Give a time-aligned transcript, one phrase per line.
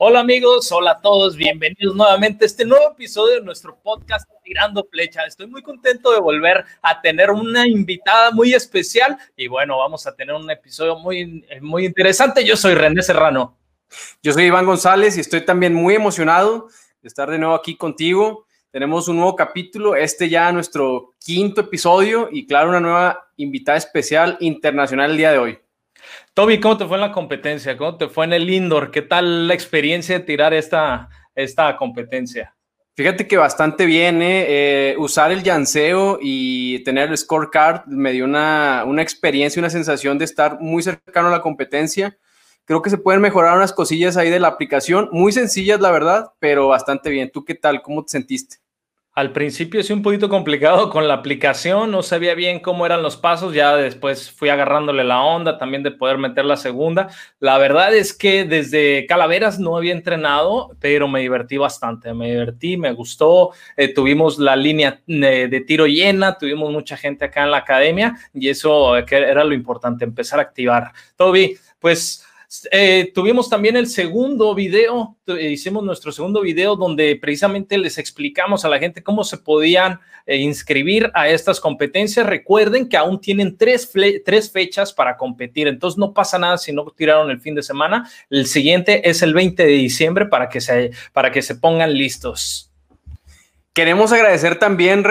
[0.00, 4.86] Hola amigos, hola a todos, bienvenidos nuevamente a este nuevo episodio de nuestro podcast Tirando
[4.88, 5.24] Flecha.
[5.24, 10.14] Estoy muy contento de volver a tener una invitada muy especial y bueno, vamos a
[10.14, 12.44] tener un episodio muy, muy interesante.
[12.44, 13.58] Yo soy René Serrano.
[14.22, 16.68] Yo soy Iván González y estoy también muy emocionado
[17.02, 18.46] de estar de nuevo aquí contigo.
[18.70, 24.36] Tenemos un nuevo capítulo, este ya nuestro quinto episodio y claro, una nueva invitada especial
[24.38, 25.58] internacional el día de hoy.
[26.38, 27.76] Toby, ¿cómo te fue en la competencia?
[27.76, 28.92] ¿Cómo te fue en el indoor?
[28.92, 32.54] ¿Qué tal la experiencia de tirar esta, esta competencia?
[32.94, 34.44] Fíjate que bastante bien, ¿eh?
[34.48, 40.16] Eh, usar el llanceo y tener el scorecard me dio una, una experiencia, una sensación
[40.16, 42.16] de estar muy cercano a la competencia.
[42.64, 46.34] Creo que se pueden mejorar unas cosillas ahí de la aplicación, muy sencillas la verdad,
[46.38, 47.32] pero bastante bien.
[47.32, 47.82] ¿Tú qué tal?
[47.82, 48.58] ¿Cómo te sentiste?
[49.18, 53.16] Al principio sí un poquito complicado con la aplicación, no sabía bien cómo eran los
[53.16, 57.08] pasos, ya después fui agarrándole la onda también de poder meter la segunda.
[57.40, 62.76] La verdad es que desde Calaveras no había entrenado, pero me divertí bastante, me divertí,
[62.76, 67.50] me gustó, eh, tuvimos la línea de, de, tiro llena, tuvimos mucha gente acá en
[67.50, 70.92] la academia y eso era lo importante, empezar a activar.
[71.16, 72.24] Toby, pues
[72.70, 78.70] eh, tuvimos también el segundo video, hicimos nuestro segundo video donde precisamente les explicamos a
[78.70, 82.24] la gente cómo se podían eh, inscribir a estas competencias.
[82.24, 83.92] Recuerden que aún tienen tres,
[84.24, 88.10] tres fechas para competir, entonces no pasa nada si no tiraron el fin de semana.
[88.30, 92.72] El siguiente es el 20 de diciembre para que se, para que se pongan listos.
[93.74, 95.04] Queremos agradecer también,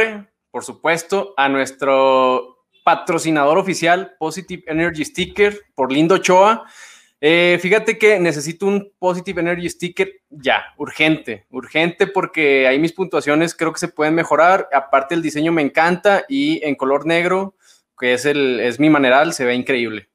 [0.49, 6.65] por supuesto, a nuestro patrocinador oficial, Positive Energy Sticker, por Lindo Choa
[7.19, 13.55] eh, fíjate que necesito un Positive Energy Sticker ya, urgente, urgente porque ahí mis puntuaciones
[13.55, 14.69] creo que se pueden mejorar.
[14.71, 17.55] Aparte el diseño me encanta y en color negro,
[17.99, 20.09] que es, el, es mi maneral, se ve increíble.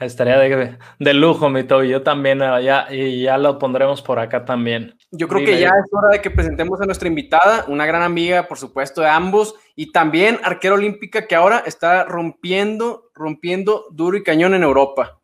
[0.00, 1.88] Estaría de, de lujo, mi Toby.
[1.88, 4.96] Yo también, ah, ya, y ya lo pondremos por acá también.
[5.12, 8.48] Yo creo que ya es hora de que presentemos a nuestra invitada, una gran amiga,
[8.48, 14.24] por supuesto, de ambos, y también arquera olímpica que ahora está rompiendo, rompiendo duro y
[14.24, 15.20] cañón en Europa.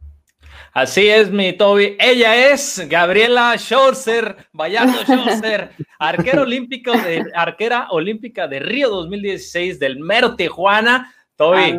[0.73, 1.97] Así es, mi Toby.
[1.99, 9.99] Ella es Gabriela Schorzer, Vallardo Schorzer, arquera olímpico de, arquera olímpica de Río 2016 del
[9.99, 11.13] Mero Tijuana.
[11.35, 11.77] Toby,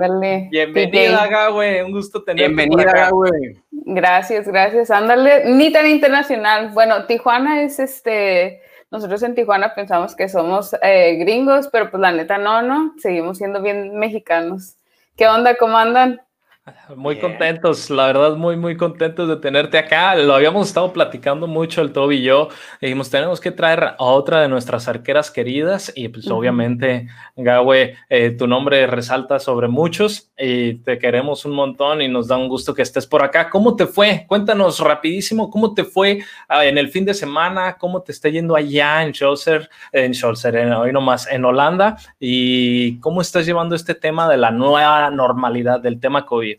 [0.49, 1.83] bienvenida, Gawe.
[1.83, 2.47] Un gusto tenerte.
[2.47, 3.29] Bienvenida, Gawe.
[3.71, 4.91] Gracias, gracias.
[4.91, 6.71] Ándale, ni tan internacional.
[6.73, 8.61] Bueno, Tijuana es este.
[8.89, 12.93] Nosotros en Tijuana pensamos que somos eh, gringos, pero pues la neta no, ¿no?
[12.97, 14.75] Seguimos siendo bien mexicanos.
[15.15, 15.55] ¿Qué onda?
[15.55, 16.21] ¿Cómo andan?
[16.95, 20.15] Muy contentos, la verdad, muy, muy contentos de tenerte acá.
[20.15, 22.49] Lo habíamos estado platicando mucho el Toby y yo.
[22.79, 28.31] Dijimos, tenemos que traer a otra de nuestras arqueras queridas y pues obviamente, Gawe, eh,
[28.31, 32.73] tu nombre resalta sobre muchos y te queremos un montón y nos da un gusto
[32.73, 33.49] que estés por acá.
[33.49, 34.25] ¿Cómo te fue?
[34.27, 37.77] Cuéntanos rapidísimo, ¿cómo te fue ah, en el fin de semana?
[37.79, 41.97] ¿Cómo te está yendo allá en Scholzer, en Scholzer, en, hoy nomás, en Holanda?
[42.19, 46.51] ¿Y cómo estás llevando este tema de la nueva normalidad, del tema COVID?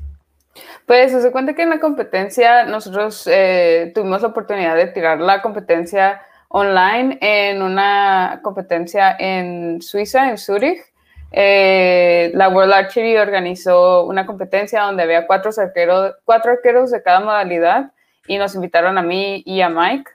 [0.87, 5.41] Pues se cuenta que en la competencia nosotros eh, tuvimos la oportunidad de tirar la
[5.41, 10.93] competencia online en una competencia en Suiza, en Zurich.
[11.33, 17.21] Eh, la World Archery organizó una competencia donde había cuatro arqueros, cuatro arqueros de cada
[17.21, 17.93] modalidad
[18.27, 20.11] y nos invitaron a mí y a Mike.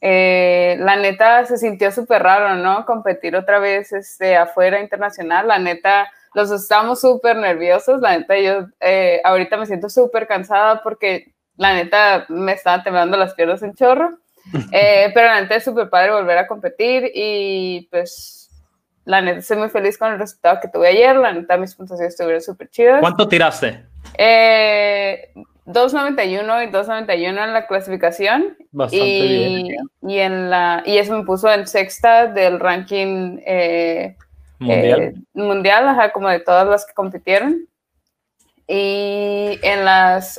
[0.00, 2.84] Eh, la neta se sintió súper raro, ¿no?
[2.84, 5.48] Competir otra vez este, afuera internacional.
[5.48, 10.82] La neta, los estamos súper nerviosos, la neta yo eh, ahorita me siento súper cansada
[10.82, 14.18] porque la neta me estaban temblando las piernas en chorro,
[14.72, 18.50] eh, pero la neta es súper padre volver a competir y pues
[19.04, 22.12] la neta estoy muy feliz con el resultado que tuve ayer, la neta mis puntuaciones
[22.14, 23.00] estuvieron súper chidas.
[23.00, 23.84] ¿Cuánto tiraste?
[24.16, 25.32] Eh,
[25.68, 28.56] 2.91 y 2.91 en la clasificación.
[28.70, 29.88] Bastante y, bien.
[30.02, 34.16] Y, en la, y eso me puso en sexta del ranking eh,
[34.58, 35.00] Mundial.
[35.00, 37.66] eh, mundial, ajá, como de todas las que compitieron.
[38.66, 40.38] Y en las,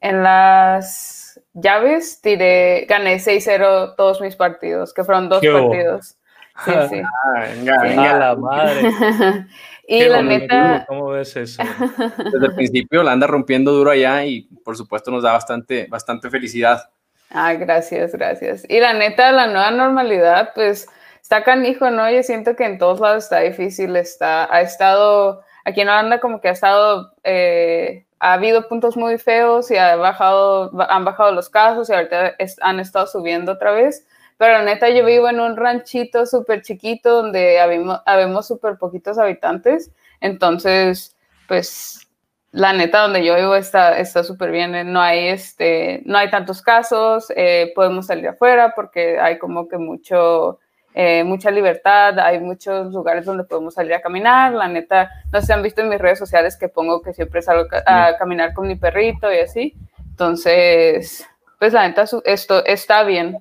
[0.00, 6.16] en las llaves tiré, gané 6-0 todos mis partidos, que fueron dos partidos.
[6.64, 7.02] Sí, sí.
[7.02, 8.18] Ah, venga, A venga.
[8.18, 8.80] la madre.
[9.88, 11.62] y Qué la neta, ¿Cómo ves eso?
[12.32, 16.30] Desde el principio la anda rompiendo duro allá y por supuesto nos da bastante, bastante
[16.30, 16.90] felicidad.
[17.30, 18.64] Ah, gracias, gracias.
[18.68, 20.88] Y la neta, la nueva normalidad, pues
[21.30, 22.10] está canijo, ¿no?
[22.10, 26.40] Yo siento que en todos lados está difícil, está, ha estado, aquí en Holanda como
[26.40, 31.30] que ha estado, eh, ha habido puntos muy feos y ha bajado, ba- han bajado
[31.30, 34.04] los casos y ahorita es- han estado subiendo otra vez.
[34.38, 39.16] Pero la neta, yo vivo en un ranchito súper chiquito donde habemos, habemos súper poquitos
[39.16, 39.92] habitantes.
[40.20, 41.16] Entonces,
[41.46, 42.08] pues
[42.50, 46.28] la neta donde yo vivo está está súper bien, eh, no hay este no hay
[46.30, 50.58] tantos casos, eh, podemos salir afuera porque hay como que mucho
[50.94, 55.46] eh, mucha libertad, hay muchos lugares donde podemos salir a caminar, la neta, no sé
[55.46, 58.66] si han visto en mis redes sociales que pongo que siempre salgo a, caminar con
[58.66, 59.74] mi perrito y así,
[60.10, 61.26] entonces,
[61.58, 63.38] pues la neta, esto está bien.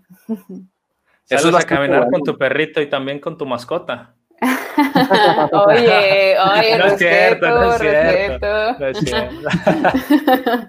[1.27, 4.13] Eso es a caminar con tu perrito y también con tu mascota.
[5.51, 8.47] oye, oye, no es cierto, no es cierto.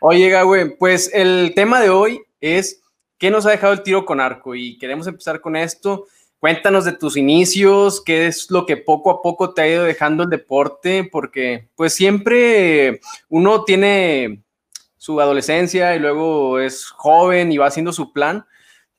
[0.00, 2.83] oye, Gawe, pues el tema de hoy es
[3.24, 4.54] ¿qué nos ha dejado el tiro con arco?
[4.54, 6.08] Y queremos empezar con esto.
[6.38, 10.24] Cuéntanos de tus inicios, qué es lo que poco a poco te ha ido dejando
[10.24, 13.00] el deporte, porque pues siempre
[13.30, 14.42] uno tiene
[14.98, 18.44] su adolescencia y luego es joven y va haciendo su plan,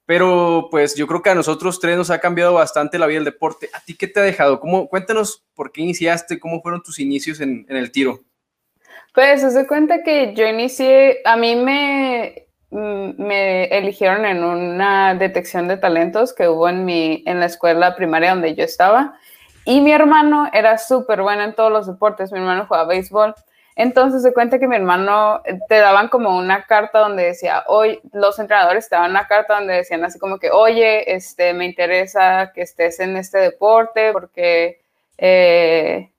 [0.08, 3.26] pero pues yo creo que a nosotros tres nos ha cambiado bastante la vida del
[3.26, 3.70] deporte.
[3.74, 4.60] ¿A ti qué te ha dejado?
[4.60, 8.24] ¿Cómo, cuéntanos por qué iniciaste, cómo fueron tus inicios en, en el tiro.
[9.14, 15.78] Pues se cuenta que yo inicié, a mí me, me eligieron en una detección de
[15.78, 19.18] talentos que hubo en, mi, en la escuela primaria donde yo estaba.
[19.66, 22.32] Y mi hermano era súper bueno en todos los deportes.
[22.32, 23.34] Mi hermano jugaba béisbol.
[23.76, 28.00] Entonces se cuenta que mi hermano eh, te daban como una carta donde decía, hoy
[28.14, 32.54] los entrenadores te daban una carta donde decían así como que, oye, este, me interesa
[32.54, 34.82] que estés en este deporte porque,
[35.18, 36.10] eh,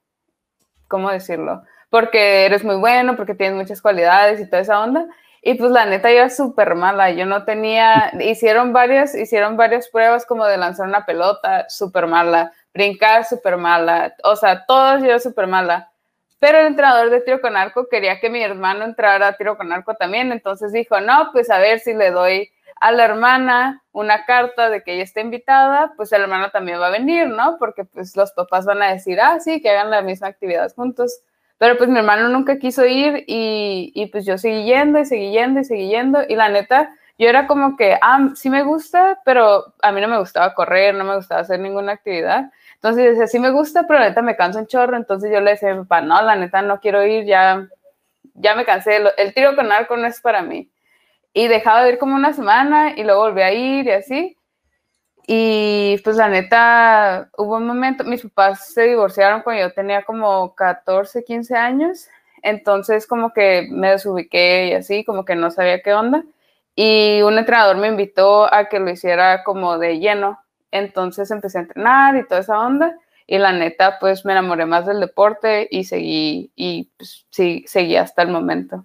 [0.86, 1.62] ¿cómo decirlo?
[1.88, 5.06] Porque eres muy bueno, porque tienes muchas cualidades y toda esa onda.
[5.48, 9.88] Y pues la neta yo era súper mala, yo no tenía, hicieron varias, hicieron varias
[9.88, 15.20] pruebas como de lanzar una pelota, súper mala, brincar, súper mala, o sea, todas yo
[15.20, 15.92] súper mala.
[16.40, 19.72] Pero el entrenador de tiro con arco quería que mi hermano entrara a tiro con
[19.72, 22.50] arco también, entonces dijo, no, pues a ver si le doy
[22.80, 26.88] a la hermana una carta de que ella está invitada, pues el hermano también va
[26.88, 27.56] a venir, ¿no?
[27.60, 31.20] Porque pues los papás van a decir, ah, sí, que hagan la misma actividad juntos.
[31.58, 35.30] Pero pues mi hermano nunca quiso ir y, y, pues yo seguí yendo y seguí
[35.30, 36.20] yendo y seguí yendo.
[36.28, 40.08] Y la neta, yo era como que, ah, sí me gusta, pero a mí no
[40.08, 42.50] me gustaba correr, no me gustaba hacer ninguna actividad.
[42.74, 44.96] Entonces decía, sí me gusta, pero la neta me canso un chorro.
[44.96, 47.66] Entonces yo le decía a papá, no, la neta no quiero ir, ya,
[48.34, 49.00] ya me cansé.
[49.16, 50.70] El tiro con arco no es para mí.
[51.32, 54.36] Y dejaba de ir como una semana y luego volví a ir y así.
[55.26, 60.54] Y pues la neta, hubo un momento, mis papás se divorciaron cuando yo tenía como
[60.54, 62.06] 14, 15 años,
[62.42, 66.24] entonces como que me desubiqué y así, como que no sabía qué onda.
[66.76, 70.38] Y un entrenador me invitó a que lo hiciera como de lleno,
[70.70, 72.96] entonces empecé a entrenar y toda esa onda.
[73.26, 77.96] Y la neta, pues me enamoré más del deporte y seguí, y pues, sí, seguí
[77.96, 78.84] hasta el momento.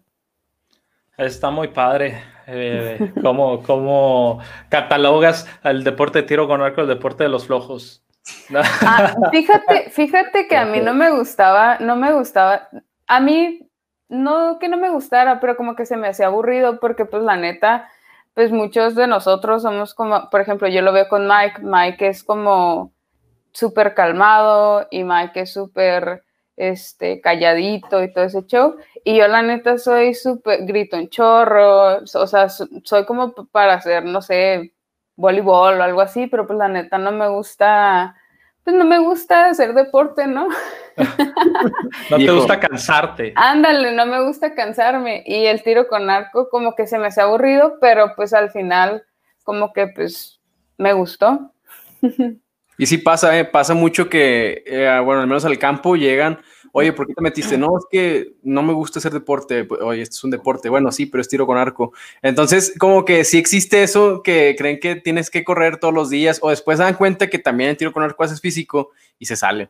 [1.22, 2.24] Está muy padre.
[2.48, 4.40] Eh, ¿cómo,
[4.70, 8.04] catalogas al deporte de tiro con arco el deporte de los flojos?
[8.86, 12.70] Ah, fíjate, fíjate que a mí no me gustaba, no me gustaba,
[13.08, 13.68] a mí
[14.10, 17.38] no que no me gustara, pero como que se me hacía aburrido porque pues la
[17.38, 17.90] neta,
[18.34, 22.24] pues muchos de nosotros somos como, por ejemplo, yo lo veo con Mike, Mike es
[22.24, 22.94] como
[23.52, 26.24] súper calmado y Mike es súper
[26.62, 28.76] este, calladito y todo ese show.
[29.04, 34.06] Y yo la neta soy súper, grito en chorro, o sea, soy como para hacer,
[34.06, 34.74] no sé,
[35.16, 38.16] voleibol o algo así, pero pues la neta no me gusta,
[38.64, 40.50] pues no me gusta hacer deporte, ¿no?
[42.12, 43.34] no te gusta cansarte.
[43.36, 45.24] Ándale, no me gusta cansarme.
[45.26, 49.04] Y el tiro con arco como que se me hace aburrido, pero pues al final
[49.44, 50.40] como que pues
[50.78, 51.54] me gustó.
[52.82, 56.92] Y sí pasa, eh, pasa mucho que, eh, bueno, al menos al campo llegan, oye,
[56.92, 57.56] ¿por qué te metiste?
[57.56, 59.66] No, es que no me gusta hacer deporte.
[59.66, 60.68] Pues, oye, esto es un deporte.
[60.68, 61.94] Bueno, sí, pero es tiro con arco.
[62.24, 66.40] Entonces, como que sí existe eso, que creen que tienes que correr todos los días,
[66.42, 69.70] o después dan cuenta que también el tiro con arco haces físico y se sale.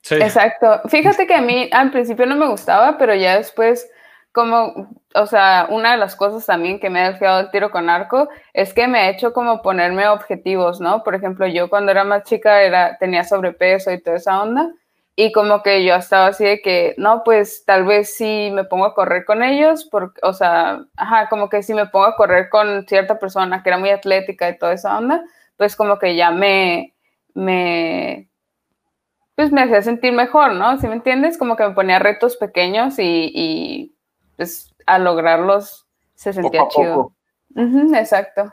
[0.00, 0.14] Sí.
[0.14, 0.88] Exacto.
[0.88, 3.90] Fíjate que a mí al principio no me gustaba, pero ya después
[4.36, 7.88] como, o sea, una de las cosas también que me ha desfiado el tiro con
[7.88, 11.02] arco es que me ha hecho como ponerme objetivos, ¿no?
[11.04, 14.70] Por ejemplo, yo cuando era más chica era, tenía sobrepeso y toda esa onda,
[15.16, 18.84] y como que yo estaba así de que, no, pues tal vez si me pongo
[18.84, 22.50] a correr con ellos, porque, o sea, ajá, como que si me pongo a correr
[22.50, 25.24] con cierta persona que era muy atlética y toda esa onda,
[25.56, 26.94] pues como que ya me,
[27.32, 28.28] me,
[29.34, 30.78] pues me hacía sentir mejor, ¿no?
[30.78, 31.38] ¿Sí me entiendes?
[31.38, 33.95] Como que me ponía retos pequeños y
[34.36, 37.12] pues a lograrlos se sentía chido.
[37.94, 38.52] exacto.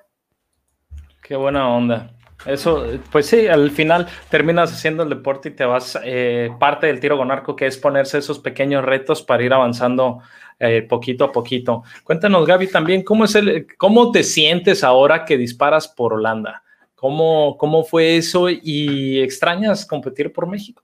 [1.22, 2.12] Qué buena onda.
[2.46, 7.00] Eso, pues sí, al final terminas haciendo el deporte y te vas, eh, parte del
[7.00, 10.20] tiro con arco, que es ponerse esos pequeños retos para ir avanzando
[10.60, 11.84] eh, poquito a poquito.
[12.04, 16.64] Cuéntanos, Gaby, también, ¿cómo, es el, ¿cómo te sientes ahora que disparas por Holanda?
[16.96, 20.83] ¿Cómo, ¿Cómo fue eso y extrañas competir por México?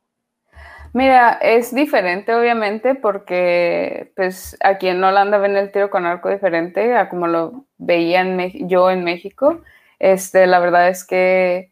[0.93, 6.95] Mira, es diferente obviamente porque pues aquí en Holanda ven el tiro con arco diferente
[6.95, 9.61] a como lo veía yo en México.
[9.99, 11.71] Este, la verdad es que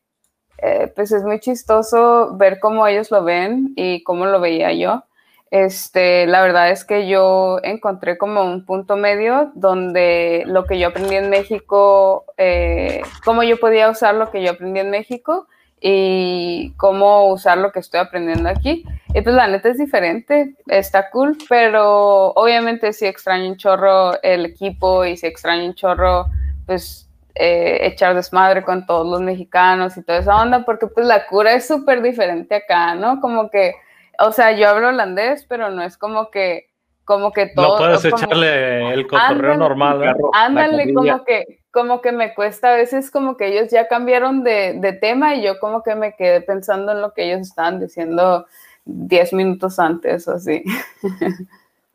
[0.59, 5.03] eh, pues es muy chistoso ver cómo ellos lo ven y cómo lo veía yo.
[5.49, 10.89] Este, la verdad es que yo encontré como un punto medio donde lo que yo
[10.89, 15.47] aprendí en México, eh, cómo yo podía usar lo que yo aprendí en México
[15.79, 18.83] y cómo usar lo que estoy aprendiendo aquí.
[19.13, 24.45] Y pues la neta es diferente, está cool, pero obviamente sí extraño un chorro el
[24.45, 26.25] equipo y sí extraño un chorro,
[26.65, 31.27] pues, eh, echar desmadre con todos los mexicanos y toda esa onda, porque pues la
[31.27, 33.21] cura es súper diferente acá, ¿no?
[33.21, 33.75] Como que,
[34.19, 36.71] o sea, yo hablo holandés, pero no es como que,
[37.05, 37.73] como que todo...
[37.73, 40.15] No puedes echarle el cotorreo normal.
[40.33, 44.97] Ándale, como que como que me cuesta a veces como que ellos ya cambiaron de,
[44.99, 48.47] tema y yo como que me quedé pensando en lo que ellos estaban diciendo
[48.85, 50.63] 10 minutos antes o así.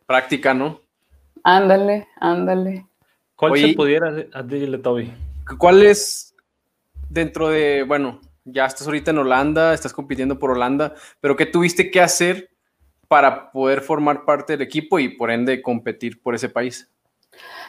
[0.07, 0.81] Práctica, ¿no?
[1.43, 2.87] Ándale, ándale.
[3.35, 5.13] ¿Cuál se pudiera decirle, Toby?
[5.59, 6.33] ¿Cuál es
[7.11, 11.91] dentro de, bueno, ya estás ahorita en Holanda, estás compitiendo por Holanda, pero qué tuviste
[11.91, 12.51] que hacer
[13.09, 16.89] para poder formar parte del equipo y por ende competir por ese país?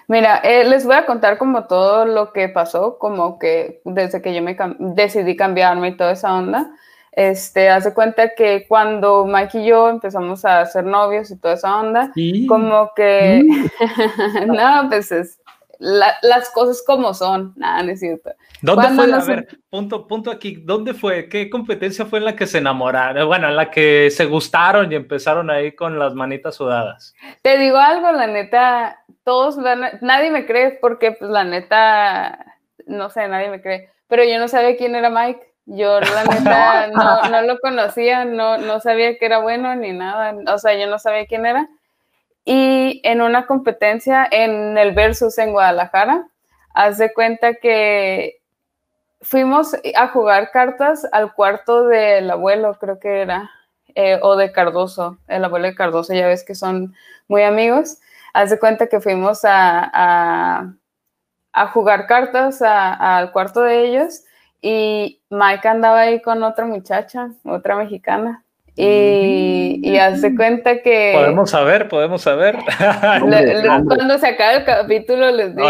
[0.07, 4.33] Mira, eh, les voy a contar como todo lo que pasó, como que desde que
[4.33, 6.71] yo me decidí cambiarme y toda esa onda.
[7.11, 11.79] Este, hace cuenta que cuando Mike y yo empezamos a ser novios y toda esa
[11.79, 12.11] onda,
[12.47, 13.43] como que,
[14.47, 15.39] no, pues es,
[15.79, 18.31] las cosas como son, nada, no es cierto.
[18.61, 19.13] ¿Dónde fue?
[19.13, 21.27] A ver, punto, punto aquí, ¿dónde fue?
[21.27, 23.27] ¿Qué competencia fue en la que se enamoraron?
[23.27, 27.13] Bueno, en la que se gustaron y empezaron ahí con las manitas sudadas.
[27.41, 29.57] Te digo algo, la neta, todos,
[30.01, 34.47] nadie me cree porque, pues, la neta, no sé, nadie me cree, pero yo no
[34.47, 35.53] sabía quién era Mike.
[35.65, 40.35] Yo la neta no, no, lo conocía, no, no sabía que era bueno ni nada,
[40.53, 41.69] o sea, yo no sabía quién era.
[42.45, 46.27] Y en una competencia en el Versus en Guadalajara,
[46.73, 48.41] haz de cuenta que
[49.21, 53.49] fuimos a jugar cartas al cuarto del abuelo, creo que era,
[53.95, 56.93] eh, o de Cardoso, el abuelo de Cardoso, ya ves que son
[57.29, 57.99] muy amigos.
[58.33, 60.73] Haz de cuenta que fuimos a,
[61.53, 64.23] a, jugar cartas al cuarto de ellos
[64.59, 68.43] y Mike andaba ahí con otra muchacha, otra mexicana.
[68.75, 71.13] Y, y hace cuenta que.
[71.15, 72.57] Podemos saber, podemos saber.
[73.19, 75.69] cuando se acabe el capítulo les digo.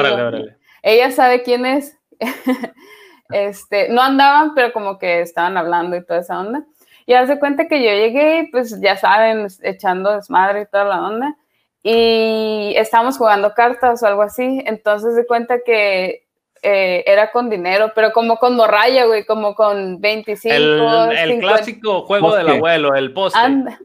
[0.81, 1.97] Ella sabe quién es.
[3.29, 6.63] este, no andaban, pero como que estaban hablando y toda esa onda.
[7.05, 11.35] Y hace cuenta que yo llegué, pues ya saben, echando desmadre y toda la onda.
[11.83, 14.63] Y estábamos jugando cartas o algo así.
[14.65, 16.23] Entonces de cuenta que
[16.65, 20.55] eh, era con dinero, pero como con morraya, güey, como con 25.
[20.55, 23.39] El, clásico juego del abuelo, el poste.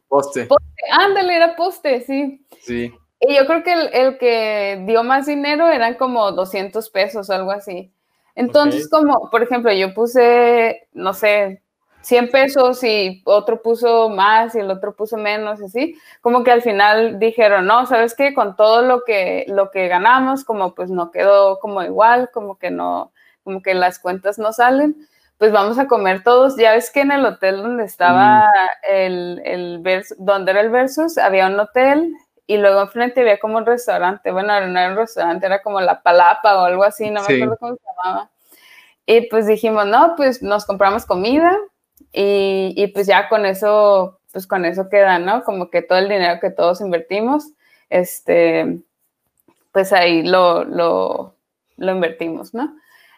[0.06, 0.48] poste.
[0.92, 2.46] Ándale, era poste, sí.
[2.60, 2.94] Sí.
[3.20, 7.50] Y yo creo que el, que dio más dinero eran como 200 pesos o algo
[7.50, 7.92] así.
[8.36, 11.62] Entonces, como, por ejemplo, yo puse, no sé,
[12.02, 16.62] 100 pesos y otro puso más y el otro puso menos, así, como que al
[16.62, 18.34] final dijeron, no, ¿sabes qué?
[18.34, 22.70] Con todo lo que, lo que ganamos, como pues no quedó como igual, como que
[22.70, 23.12] no,
[23.44, 24.96] como que las cuentas no salen,
[25.38, 26.56] pues vamos a comer todos.
[26.56, 28.50] Ya ves que en el hotel donde estaba
[28.88, 29.82] el, el
[30.18, 32.12] donde era el Versus, había un hotel
[32.46, 36.02] y luego enfrente había como un restaurante, bueno, no era un restaurante, era como la
[36.02, 38.30] palapa o algo así, no me acuerdo cómo se llamaba.
[39.04, 41.54] Y pues dijimos, no, pues nos compramos comida,
[42.12, 45.44] y, pues ya con eso, pues con eso queda, ¿no?
[45.44, 47.52] Como que todo el dinero que todos invertimos,
[47.90, 48.80] este,
[49.72, 51.34] pues ahí lo, lo,
[51.76, 52.74] lo invertimos, ¿no?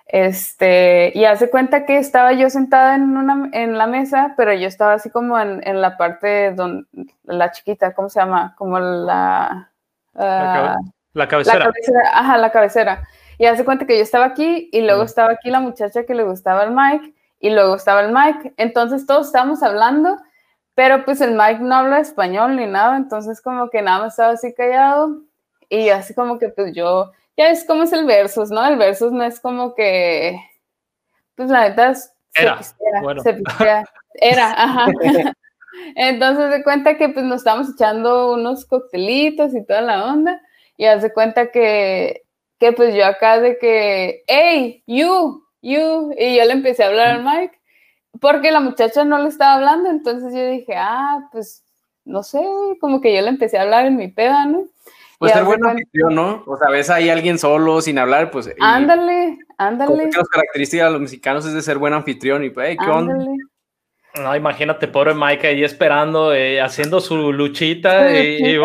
[0.07, 4.67] Este, y hace cuenta que estaba yo sentada en, una, en la mesa, pero yo
[4.67, 6.87] estaba así como en, en la parte donde,
[7.23, 8.55] la chiquita, ¿cómo se llama?
[8.59, 9.71] Como la...
[10.15, 10.77] la,
[11.15, 11.59] ah, cabecera.
[11.59, 12.01] la, cabecera.
[12.13, 13.09] Ajá, la cabecera.
[13.39, 16.25] Y hace cuenta que yo estaba aquí y luego estaba aquí la muchacha que le
[16.25, 18.55] gustaba el Mike y luego estaba el Mike.
[18.57, 20.19] Entonces todos estábamos hablando,
[20.75, 24.33] pero pues el Mike no habla español ni nada, entonces como que nada más estaba
[24.33, 25.23] así callado
[25.69, 28.65] y así como que pues yo, ya es como es el versus, ¿no?
[28.67, 30.39] El versus no es como que,
[31.35, 33.43] pues la neta es, era, se,
[34.15, 34.87] era, ajá.
[35.95, 40.41] Entonces de cuenta que pues nos estábamos echando unos coctelitos y toda la onda
[40.77, 42.23] y hace cuenta que,
[42.59, 47.09] que pues yo acá de que, hey, you, you, y yo le empecé a hablar
[47.09, 47.59] al Mike,
[48.21, 51.65] porque la muchacha no le estaba hablando, entonces yo dije, ah, pues,
[52.05, 52.43] no sé,
[52.81, 54.65] como que yo le empecé a hablar en mi peda, ¿no?
[55.19, 56.43] Pues ser buen anfitrión, ¿no?
[56.47, 58.51] O sea, ves ahí a alguien solo, sin hablar, pues...
[58.59, 60.09] Ándale, ándale.
[60.17, 63.15] Las características de los mexicanos es de ser buen anfitrión y pues, hey, ¿qué onda?
[64.19, 68.57] No, imagínate, pobre Mike ahí esperando, eh, haciendo su luchita y,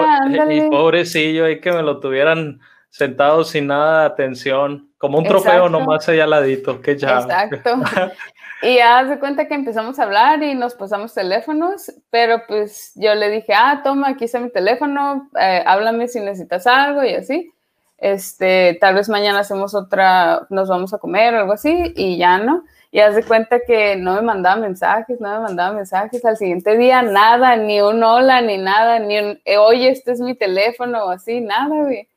[0.71, 2.61] pobrecillo ahí que me lo tuvieran
[2.95, 7.19] sentado sin nada de atención, como un trofeo nomás allá al ladito, qué ya.
[7.19, 7.75] Exacto.
[8.61, 13.13] y ya se cuenta que empezamos a hablar y nos pasamos teléfonos, pero pues yo
[13.13, 17.51] le dije, ah, toma, aquí está mi teléfono, eh, háblame si necesitas algo y así.
[17.97, 22.37] Este, tal vez mañana hacemos otra, nos vamos a comer o algo así y ya
[22.37, 22.63] no.
[22.91, 26.23] Y haz de cuenta que no me mandaba mensajes, no me mandaba mensajes.
[26.23, 30.21] Al siguiente día, nada, ni un hola, ni nada, ni un, eh, oye, este es
[30.21, 32.07] mi teléfono o así, nada, güey.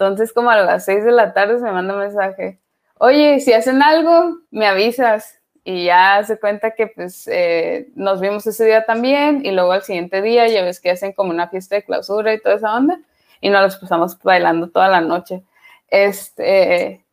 [0.00, 2.58] Entonces, como a las seis de la tarde me manda un mensaje.
[2.98, 5.38] Oye, si hacen algo, me avisas.
[5.62, 9.82] Y ya se cuenta que pues eh, nos vimos ese día también y luego al
[9.82, 12.98] siguiente día ya ves que hacen como una fiesta de clausura y toda esa onda
[13.42, 15.44] y nos los pasamos bailando toda la noche.
[15.90, 17.04] Este,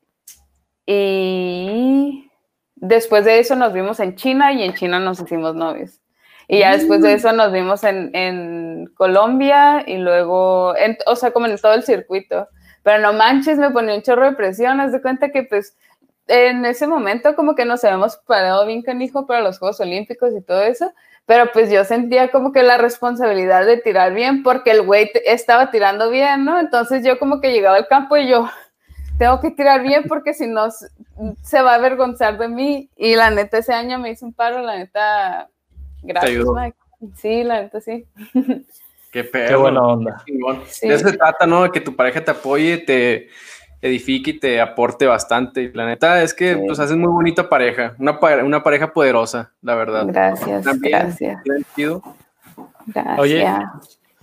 [0.85, 2.27] y
[2.79, 5.99] Después de eso nos vimos en China y en China nos hicimos novios.
[6.47, 7.15] Y ya después de mm.
[7.15, 10.75] eso nos vimos en, en Colombia y luego,
[11.07, 12.47] o sea, como en todo el circuito.
[12.87, 14.79] Pero no manches, me ponía un chorro de presión.
[14.79, 15.75] Haz de cuenta que pues
[16.25, 20.39] en ese momento como que nos habíamos parado bien canijo para los Juegos Olímpicos y
[20.39, 20.93] todo eso.
[21.25, 25.69] Pero pues yo sentía como que la responsabilidad de tirar bien porque el güey estaba
[25.69, 26.61] tirando bien, ¿no?
[26.61, 28.49] Entonces yo como que llegaba al campo y yo,
[29.19, 32.89] tengo que tirar bien porque si no se va a avergonzar de mí.
[32.95, 35.49] Y la neta, ese año me hizo un paro, la neta,
[36.03, 36.77] gracias, Mike.
[37.17, 38.05] Sí, la neta, sí.
[39.11, 40.23] Qué Qué buena onda.
[40.25, 41.71] De eso se trata, ¿no?
[41.71, 43.29] Que tu pareja te apoye, te
[43.81, 45.63] edifique y te aporte bastante.
[45.63, 49.75] Y la neta es que pues haces muy bonita pareja, una, una pareja poderosa, la
[49.75, 50.05] verdad.
[50.07, 51.41] Gracias, gracias.
[51.43, 52.01] Gracias.
[53.17, 53.45] Oye,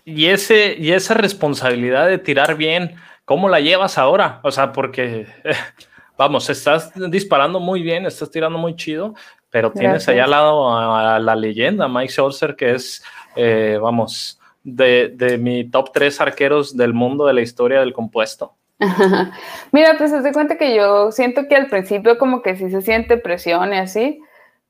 [0.04, 4.40] y, ese, y esa responsabilidad de tirar bien, ¿Cómo la llevas ahora?
[4.42, 5.26] O sea, porque,
[6.18, 9.14] vamos, estás disparando muy bien, estás tirando muy chido,
[9.48, 13.02] pero tienes allá al lado a, la leyenda, Mike Scholzer, que es,
[13.34, 18.54] eh, vamos, de, mi top tres arqueros del mundo de la historia del compuesto.
[19.72, 23.16] Mira, pues te cuenta que yo siento que al principio como que sí se siente
[23.16, 24.20] presión y así,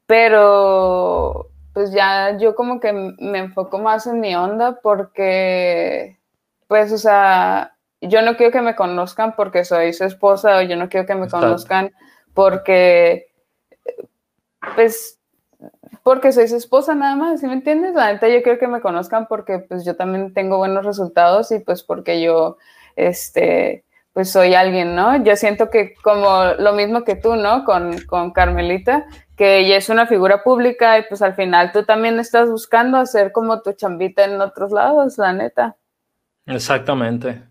[0.07, 6.19] pero pues ya yo como que me enfoco más en mi onda porque,
[6.69, 10.77] pues, o sea, yo no quiero que me conozcan porque soy su esposa o yo
[10.77, 11.93] no quiero que me conozcan
[12.33, 13.27] porque,
[14.77, 15.19] pues,
[16.05, 17.95] porque soy su esposa nada más, ¿sí me entiendes?
[17.95, 21.59] La neta yo quiero que me conozcan porque pues yo también tengo buenos resultados y
[21.59, 22.59] pues porque yo,
[22.95, 25.25] este, pues soy alguien, ¿no?
[25.25, 27.65] Yo siento que como lo mismo que tú, ¿no?
[27.65, 32.21] Con, con Carmelita, que ella es una figura pública y pues al final tú también
[32.21, 35.77] estás buscando hacer como tu chambita en otros lados, la neta.
[36.47, 37.43] Exactamente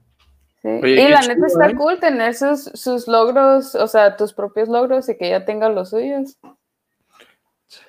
[0.63, 1.75] y la neta está ¿eh?
[1.75, 5.89] cool tener sus, sus, logros, o sea, tus propios logros y que ella tenga los
[5.89, 6.37] suyos.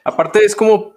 [0.04, 0.94] Aparte es como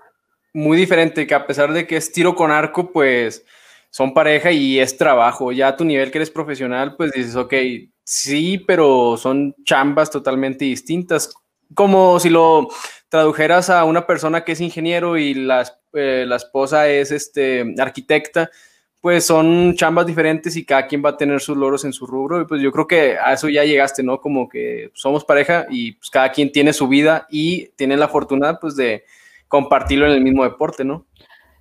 [0.53, 3.45] muy diferente, que a pesar de que es tiro con arco, pues
[3.89, 5.51] son pareja y es trabajo.
[5.51, 7.53] Ya a tu nivel que eres profesional, pues dices, ok,
[8.03, 11.33] sí, pero son chambas totalmente distintas.
[11.73, 12.67] Como si lo
[13.09, 18.49] tradujeras a una persona que es ingeniero y la, eh, la esposa es este, arquitecta,
[19.07, 22.41] pues son chambas diferentes y cada quien va a tener sus logros en su rubro.
[22.41, 24.19] Y pues yo creo que a eso ya llegaste, ¿no?
[24.19, 28.59] Como que somos pareja y pues cada quien tiene su vida y tiene la fortuna
[28.59, 29.05] pues de
[29.47, 31.05] compartirlo en el mismo deporte, ¿no?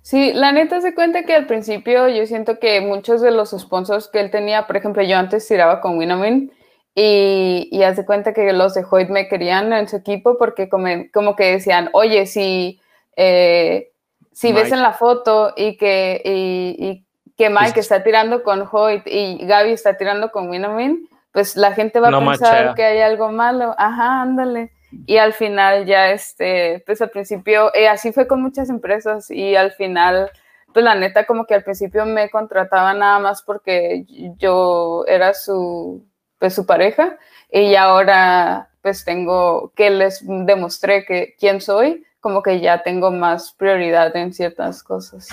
[0.01, 4.09] Sí, la neta se cuenta que al principio yo siento que muchos de los sponsors
[4.09, 6.51] que él tenía, por ejemplo, yo antes tiraba con Winamin
[6.95, 10.89] y, y hace cuenta que los de Hoyt me querían en su equipo porque como,
[11.13, 12.81] como que decían, oye, si,
[13.15, 13.93] eh,
[14.33, 17.06] si ves en la foto y que, y
[17.37, 21.99] que Mike está tirando con Hoyt y Gaby está tirando con Winamin, pues la gente
[21.99, 23.75] va a pensar que hay algo malo.
[23.77, 24.71] Ajá, ándale.
[25.05, 29.55] Y al final ya, este, pues al principio, eh, así fue con muchas empresas y
[29.55, 30.31] al final,
[30.73, 34.05] pues la neta como que al principio me contrataba nada más porque
[34.39, 36.03] yo era su,
[36.39, 37.17] pues su pareja
[37.51, 43.51] y ahora pues tengo que les demostré que quién soy, como que ya tengo más
[43.51, 45.27] prioridad en ciertas cosas.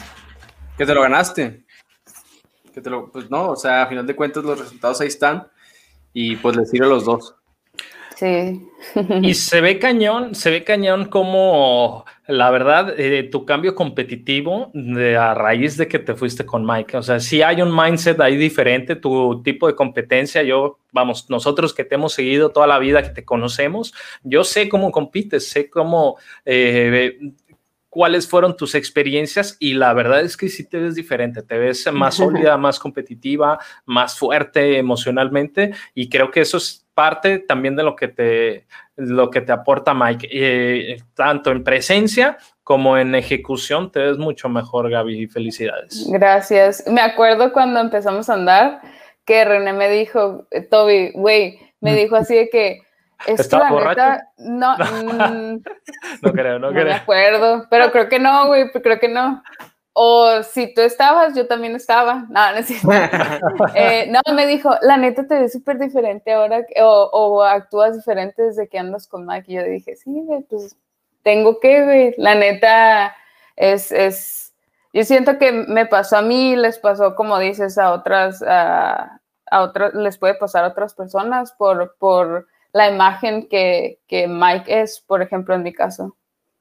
[0.76, 1.63] ¿Que te lo ganaste?
[2.74, 5.46] Que te lo, pues no, o sea, a final de cuentas los resultados ahí están
[6.12, 7.34] y pues les sirve a los dos.
[8.16, 8.68] Sí.
[9.22, 15.16] y se ve cañón, se ve cañón como la verdad, eh, tu cambio competitivo de,
[15.16, 16.96] a raíz de que te fuiste con Mike.
[16.96, 20.42] O sea, si hay un mindset ahí diferente, tu tipo de competencia.
[20.42, 24.70] Yo, vamos, nosotros que te hemos seguido toda la vida, que te conocemos, yo sé
[24.70, 27.18] cómo compites, sé cómo eh,
[27.94, 31.88] cuáles fueron tus experiencias y la verdad es que sí te ves diferente, te ves
[31.92, 37.84] más sólida, más competitiva, más fuerte emocionalmente y creo que eso es parte también de
[37.84, 43.92] lo que te, lo que te aporta Mike, eh, tanto en presencia como en ejecución,
[43.92, 46.08] te ves mucho mejor, Gaby, felicidades.
[46.10, 46.82] Gracias.
[46.88, 48.80] Me acuerdo cuando empezamos a andar
[49.24, 51.96] que René me dijo, Toby, güey, me mm.
[51.96, 52.80] dijo así de que
[53.26, 54.22] ¿Estaba borracho?
[54.38, 55.62] no, mm,
[56.22, 56.84] no creo, no, creo.
[56.84, 59.42] No me acuerdo, pero creo que no, güey, creo que no.
[59.96, 62.26] O si tú estabas, yo también estaba.
[62.28, 62.58] No, no,
[63.76, 68.42] eh, no me dijo, la neta te ves súper diferente ahora, o, o, actúas diferente
[68.42, 69.52] desde que andas con Mike.
[69.52, 70.76] Y yo dije, sí, güey, pues
[71.22, 72.14] tengo que, güey.
[72.18, 73.14] La neta
[73.54, 74.52] es, es,
[74.92, 79.62] yo siento que me pasó a mí, les pasó, como dices, a otras, a, a
[79.62, 85.00] otras, les puede pasar a otras personas por, por la imagen que, que Mike es,
[85.00, 86.16] por ejemplo, en mi caso.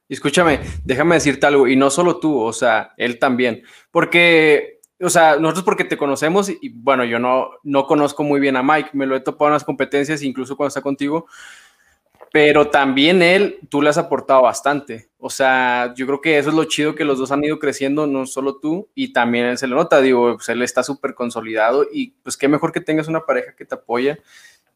[0.08, 5.38] Escúchame, déjame decirte algo, y no solo tú, o sea, él también, porque, o sea,
[5.38, 9.08] nosotros porque te conocemos, y, bueno, yo no, no conozco muy bien a Mike, me
[9.08, 11.26] lo he topado en las competencias, incluso cuando está contigo,
[12.32, 16.56] pero también él, tú le has aportado bastante, o sea, yo creo que eso es
[16.56, 19.66] lo chido que los dos han ido creciendo, no solo tú, y también él se
[19.66, 23.22] le nota, digo, pues él está súper consolidado, y pues qué mejor que tengas una
[23.22, 24.20] pareja que te apoya,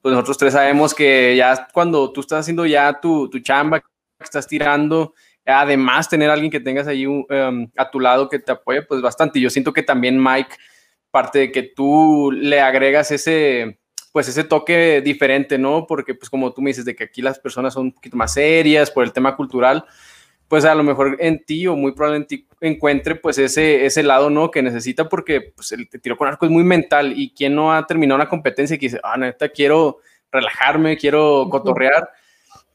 [0.01, 3.83] pues nosotros tres sabemos que ya cuando tú estás haciendo ya tu, tu chamba,
[4.19, 5.13] estás tirando,
[5.45, 7.27] además tener alguien que tengas ahí um,
[7.75, 9.39] a tu lado que te apoye, pues bastante.
[9.39, 10.55] Yo siento que también Mike,
[11.11, 13.79] parte de que tú le agregas ese,
[14.11, 15.85] pues ese toque diferente, ¿no?
[15.87, 18.33] Porque pues como tú me dices, de que aquí las personas son un poquito más
[18.33, 19.85] serias por el tema cultural,
[20.47, 24.03] pues a lo mejor en ti o muy probablemente en ti encuentre pues ese, ese
[24.03, 24.49] lado, ¿no?
[24.49, 27.85] Que necesita porque pues el tiro con arco es muy mental y quien no ha
[27.85, 29.99] terminado una competencia y que dice, ah, neta, quiero
[30.31, 32.09] relajarme, quiero cotorrear.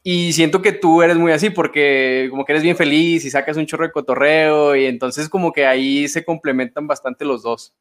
[0.03, 3.57] Y siento que tú eres muy así porque como que eres bien feliz y sacas
[3.57, 7.73] un chorro de cotorreo y entonces como que ahí se complementan bastante los dos.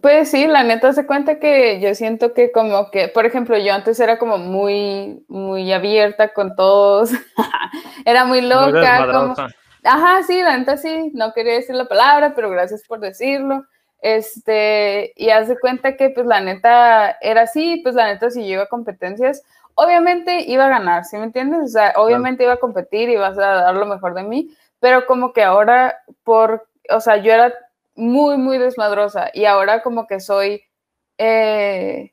[0.00, 3.72] Pues sí, la neta se cuenta que yo siento que como que, por ejemplo, yo
[3.72, 7.10] antes era como muy, muy abierta con todos,
[8.04, 9.06] era muy loca.
[9.12, 9.34] como,
[9.84, 13.64] ajá, sí, la neta sí, no quería decir la palabra, pero gracias por decirlo.
[14.00, 18.44] Este, y haz de cuenta que pues la neta era así, pues la neta si
[18.44, 19.42] lleva competencias,
[19.74, 21.60] obviamente iba a ganar, ¿sí me entiendes?
[21.62, 25.06] O sea, obviamente iba a competir y vas a dar lo mejor de mí, pero
[25.06, 27.54] como que ahora, por, o sea, yo era
[27.94, 30.62] muy, muy desmadrosa y ahora como que soy,
[31.18, 32.12] eh,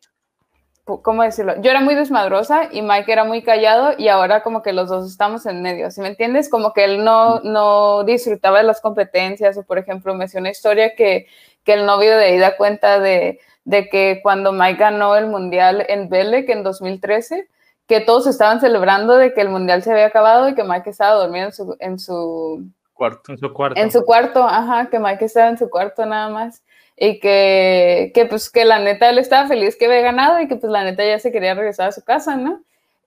[0.83, 1.59] ¿cómo decirlo?
[1.61, 5.09] Yo era muy desmadrosa y Mike era muy callado y ahora como que los dos
[5.09, 6.49] estamos en medio, ¿sí me entiendes?
[6.49, 10.49] Como que él no, no disfrutaba de las competencias o, por ejemplo, me hizo una
[10.49, 11.27] historia que,
[11.63, 15.85] que el novio de ahí da cuenta de de que cuando Mike ganó el mundial
[15.87, 17.47] en Belek en 2013,
[17.87, 21.15] que todos estaban celebrando de que el mundial se había acabado y que Mike estaba
[21.15, 22.65] dormido en su, en su
[23.01, 23.31] cuarto.
[23.31, 23.81] En su cuarto.
[23.81, 26.63] En su cuarto, ajá, que Mike estaba en su cuarto nada más.
[26.95, 30.55] Y que, que pues que la neta él estaba feliz que había ganado y que
[30.55, 32.61] pues la neta ya se quería regresar a su casa, ¿no?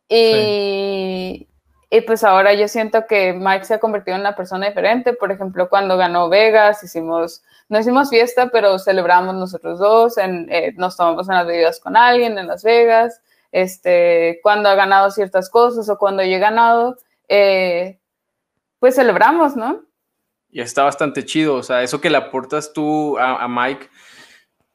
[0.09, 1.46] Y,
[1.90, 5.12] y pues ahora yo siento que Mike se ha convertido en una persona diferente.
[5.12, 10.72] Por ejemplo, cuando ganó Vegas, hicimos, no hicimos fiesta, pero celebramos nosotros dos, en, eh,
[10.76, 13.20] nos tomamos unas bebidas con alguien en Las Vegas.
[13.52, 16.96] Este, cuando ha ganado ciertas cosas o cuando yo he ganado,
[17.28, 18.00] eh,
[18.85, 19.81] pues celebramos, ¿no?
[20.51, 23.88] Y está bastante chido, o sea, eso que le aportas tú a, a Mike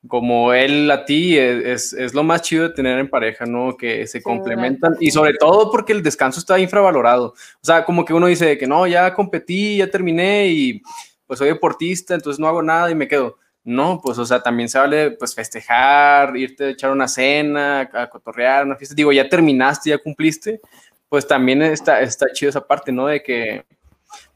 [0.08, 3.78] como él a ti, e, es, es, lo más chido de tener en pareja, ¿no?
[3.78, 7.36] Que se complementan y sobre todo porque el descanso está infravalorado.
[7.36, 10.82] O sea, como que uno dice que no, ya competí, ya terminé y
[11.28, 13.38] pues soy deportista, entonces no hago nada y me quedo.
[13.64, 18.10] No, pues, o sea, también se vale, pues, festejar, irte a echar una cena, a
[18.10, 18.96] cotorrear, una fiesta.
[18.96, 20.62] Digo, ya terminaste, ya cumpliste,
[21.10, 23.06] pues también está, está chido esa parte, ¿no?
[23.06, 23.66] De que,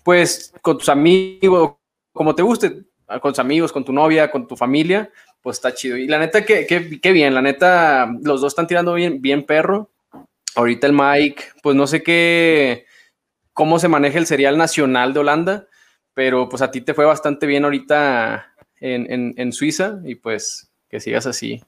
[0.04, 1.76] pues, con tus amigos,
[2.12, 2.84] como te guste,
[3.22, 5.10] con tus amigos, con tu novia, con tu familia,
[5.42, 5.98] pues está chido.
[5.98, 6.66] Y la neta, qué
[7.02, 9.92] que, bien, la neta, los dos están tirando bien, bien perro.
[10.56, 12.86] Ahorita el Mike, pues no sé qué,
[13.54, 15.68] cómo se maneja el serial nacional de Holanda,
[16.14, 21.00] pero pues a ti te fue bastante bien ahorita en, en, Suiza y pues que
[21.00, 21.64] sigas así.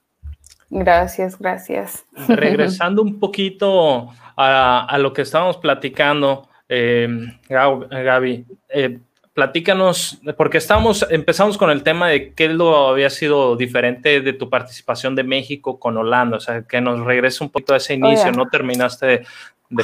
[0.70, 2.06] Gracias, gracias.
[2.28, 7.08] Regresando un poquito a, a lo que estábamos platicando, eh,
[7.50, 9.00] Gaby, eh,
[9.34, 14.50] platícanos, porque estamos, empezamos con el tema de qué lo había sido diferente de tu
[14.50, 18.32] participación de México con Holanda, o sea, que nos regrese un poquito a ese inicio,
[18.32, 19.26] no terminaste de,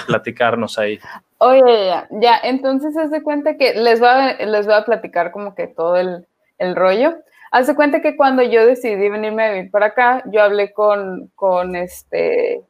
[0.07, 0.99] platicarnos ahí.
[1.39, 5.31] Oye, ya, ya, entonces haz de cuenta que les voy a, les voy a platicar
[5.31, 6.25] como que todo el,
[6.57, 7.15] el rollo.
[7.51, 11.29] Haz de cuenta que cuando yo decidí venirme a vivir para acá, yo hablé con,
[11.35, 12.61] con este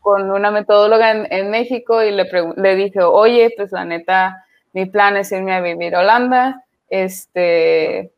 [0.00, 5.16] con una metodóloga en, México y le, le dije, oye, pues la neta, mi plan
[5.16, 8.12] es irme a vivir a Holanda, este,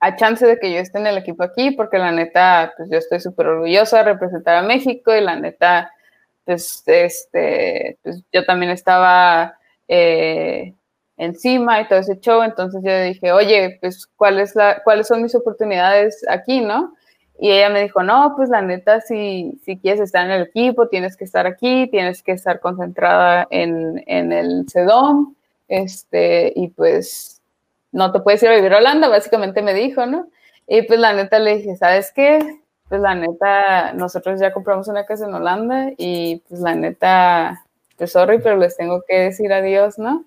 [0.00, 2.98] a chance de que yo esté en el equipo aquí, porque la neta, pues yo
[2.98, 5.92] estoy súper orgullosa de representar a México y la neta,
[6.44, 10.74] pues, este, pues yo también estaba eh,
[11.16, 15.22] encima y todo ese show, entonces yo dije, oye, pues, ¿cuál es la, ¿cuáles son
[15.22, 16.94] mis oportunidades aquí, no?
[17.38, 20.88] Y ella me dijo, no, pues la neta, si, si quieres estar en el equipo,
[20.88, 25.34] tienes que estar aquí, tienes que estar concentrada en, en el CEDOM,
[25.68, 27.40] este, y pues
[27.92, 30.28] no te puedes ir a vivir a Holanda, básicamente me dijo, ¿no?
[30.66, 32.60] Y pues la neta le dije, ¿sabes qué?
[32.88, 37.64] Pues la neta, nosotros ya compramos una casa en Holanda y pues la neta,
[37.96, 40.24] pues sorry, pero les tengo que decir adiós, ¿no?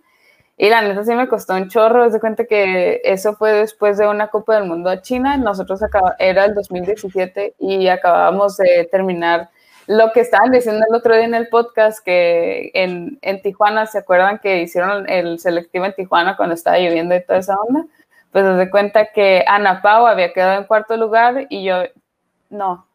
[0.57, 4.07] Y la neta sí me costó un chorro, de cuenta que eso fue después de
[4.07, 9.49] una Copa del Mundo a China, nosotros acá era el 2017 y acabábamos de terminar
[9.87, 13.97] lo que estaban diciendo el otro día en el podcast, que en, en Tijuana, ¿se
[13.97, 17.85] acuerdan que hicieron el selectivo en Tijuana cuando estaba lloviendo y toda esa onda?
[18.31, 21.83] Pues se cuenta que Ana Pau había quedado en cuarto lugar y yo,
[22.49, 22.85] no,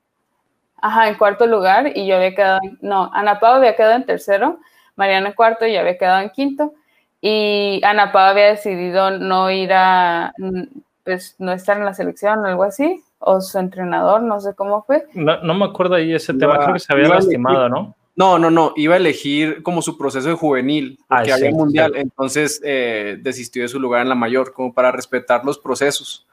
[0.81, 4.61] ajá, en cuarto lugar y yo había quedado, no, Ana Pau había quedado en tercero,
[4.95, 6.73] Mariana en cuarto y yo había quedado en quinto
[7.21, 10.33] y Ana Pau había decidido no ir a,
[11.05, 14.83] pues no estar en la selección o algo así, o su entrenador, no sé cómo
[14.83, 15.07] fue.
[15.15, 17.95] No, no me acuerdo ahí ese tema, creo que se había lastimado, ¿no?
[18.17, 22.63] No, no, no, iba a elegir como su proceso de juvenil, porque había mundial, entonces
[22.65, 26.27] eh, desistió de su lugar en la mayor, como para respetar los procesos.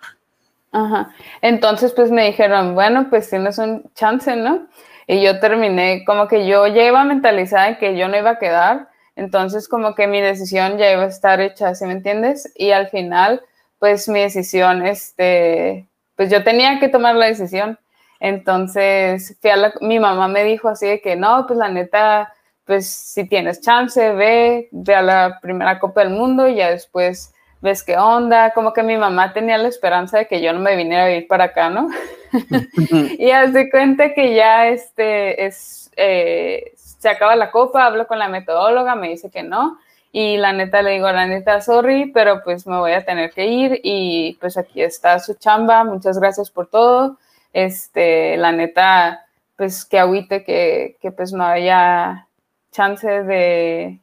[0.72, 4.68] Ajá, entonces pues me dijeron, bueno, pues tienes un chance, ¿no?
[5.08, 8.40] Y yo terminé, como que yo ya iba mentalizada en que yo no iba a
[8.40, 12.52] quedar, entonces como que mi decisión ya iba a estar hecha, ¿sí me entiendes?
[12.56, 13.42] Y al final,
[13.80, 17.78] pues mi decisión, este, pues yo tenía que tomar la decisión.
[18.20, 19.38] Entonces,
[19.82, 22.34] mi mamá me dijo así de que no, pues la neta,
[22.66, 27.34] pues si tienes chance, ve, ve a la primera Copa del Mundo y ya después
[27.62, 28.52] ves qué onda.
[28.52, 31.28] Como que mi mamá tenía la esperanza de que yo no me viniera a vivir
[31.28, 31.90] para acá, ¿no?
[33.20, 38.30] y hace cuenta que ya este es, eh, se acaba la copa, hablo con la
[38.30, 39.78] metodóloga, me dice que no.
[40.14, 43.46] Y la neta le digo, la neta, sorry, pero pues me voy a tener que
[43.46, 47.18] ir y pues aquí está su chamba, muchas gracias por todo.
[47.52, 49.26] Este, la neta,
[49.58, 52.28] pues que agüite que, que pues no haya
[52.72, 54.00] chance de...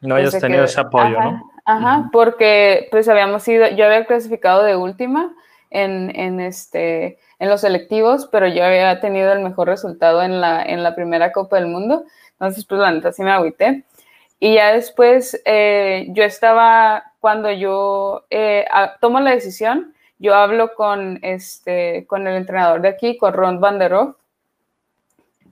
[0.00, 1.52] No hayas pues, tenido ese apoyo, ¿no?
[1.64, 5.32] Ajá, porque pues habíamos ido, yo había clasificado de última
[5.70, 10.62] en, en, este, en los selectivos, pero yo había tenido el mejor resultado en la,
[10.62, 12.04] en la primera Copa del Mundo.
[12.32, 13.84] Entonces, pues la neta sí me agüité.
[14.38, 18.64] Y ya después, eh, yo estaba, cuando yo eh,
[19.00, 23.78] tomo la decisión, yo hablo con, este, con el entrenador de aquí, con Ron Van
[23.78, 23.94] der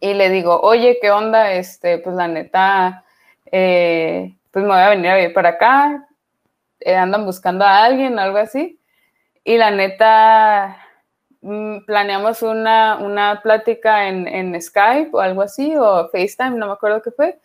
[0.01, 1.53] y le digo, oye, ¿qué onda?
[1.53, 3.05] Este, pues la neta,
[3.51, 6.09] eh, pues me voy a venir a vivir para acá,
[6.87, 8.78] andan buscando a alguien, algo así.
[9.49, 10.89] Y la neta,
[11.41, 16.73] Mm, planeamos una, una plática en, en, Skype o algo así, o FaceTime, no me
[16.73, 17.39] acuerdo qué fue,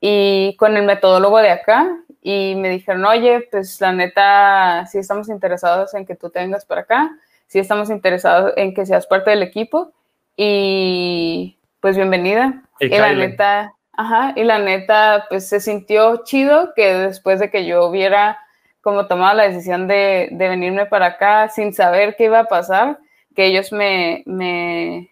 [0.00, 5.28] y con el metodólogo de acá, y me dijeron, oye, pues la neta, si estamos
[5.28, 7.10] interesados en que tú tengas para acá,
[7.48, 9.92] si estamos interesados en que seas parte del equipo,
[10.36, 12.62] y pues bienvenida.
[12.78, 17.66] Y, la neta, ajá, y la neta, pues se sintió chido que después de que
[17.66, 18.38] yo hubiera
[18.82, 22.98] como tomado la decisión de, de venirme para acá sin saber qué iba a pasar,
[23.34, 25.10] que ellos me, me,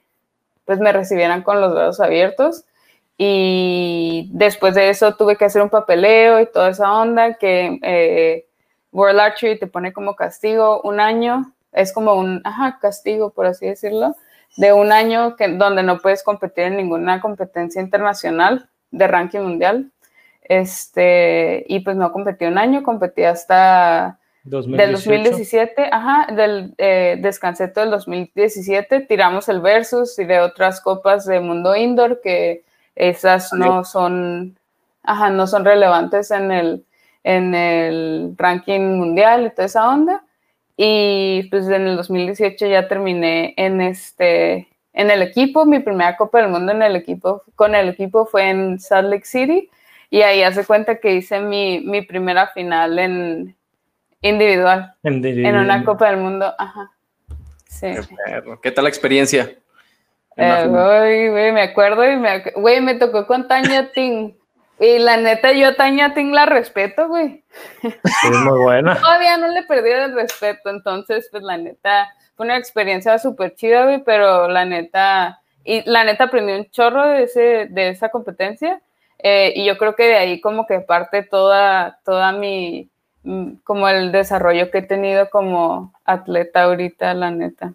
[0.65, 2.65] pues me recibieran con los brazos abiertos.
[3.17, 8.47] Y después de eso tuve que hacer un papeleo y toda esa onda que eh,
[8.93, 13.67] World Archery te pone como castigo un año, es como un ajá, castigo, por así
[13.67, 14.15] decirlo,
[14.57, 19.91] de un año que, donde no puedes competir en ninguna competencia internacional de ranking mundial.
[20.49, 27.69] Este, y pues no competí un año, competí hasta del 2017, ajá, del eh, descansé
[27.69, 32.63] todo el 2017, tiramos el versus y de otras copas de mundo indoor que
[32.97, 34.57] esas no son,
[35.03, 36.85] ajá, no son relevantes en el,
[37.25, 40.25] en el ranking mundial y toda esa onda.
[40.79, 46.41] Y pues en el 2018 ya terminé en este, en el equipo, mi primera Copa
[46.41, 49.69] del Mundo en el equipo, con el equipo fue en Salt Lake City
[50.11, 53.59] y ahí hace cuenta que hice mi, mi primera final en,
[54.21, 54.95] Individual.
[55.05, 56.91] En una Copa del Mundo, ajá.
[57.67, 57.89] Sí.
[58.63, 59.51] Qué, tal la experiencia?
[60.37, 64.33] Eh, me acuerdo y me, güey, me tocó con Tanya Ting.
[64.81, 67.45] Y la neta, yo a Tanya Ting la respeto, güey.
[67.83, 68.97] Sí, muy buena.
[69.01, 73.85] Todavía no le perdí el respeto, entonces, pues la neta, fue una experiencia súper chida,
[73.85, 78.81] güey, pero la neta, y la neta aprendí un chorro de, ese, de esa competencia.
[79.19, 82.89] Eh, y yo creo que de ahí como que parte toda, toda mi,
[83.25, 87.75] mm, como el desarrollo que he tenido como atleta ahorita, la neta.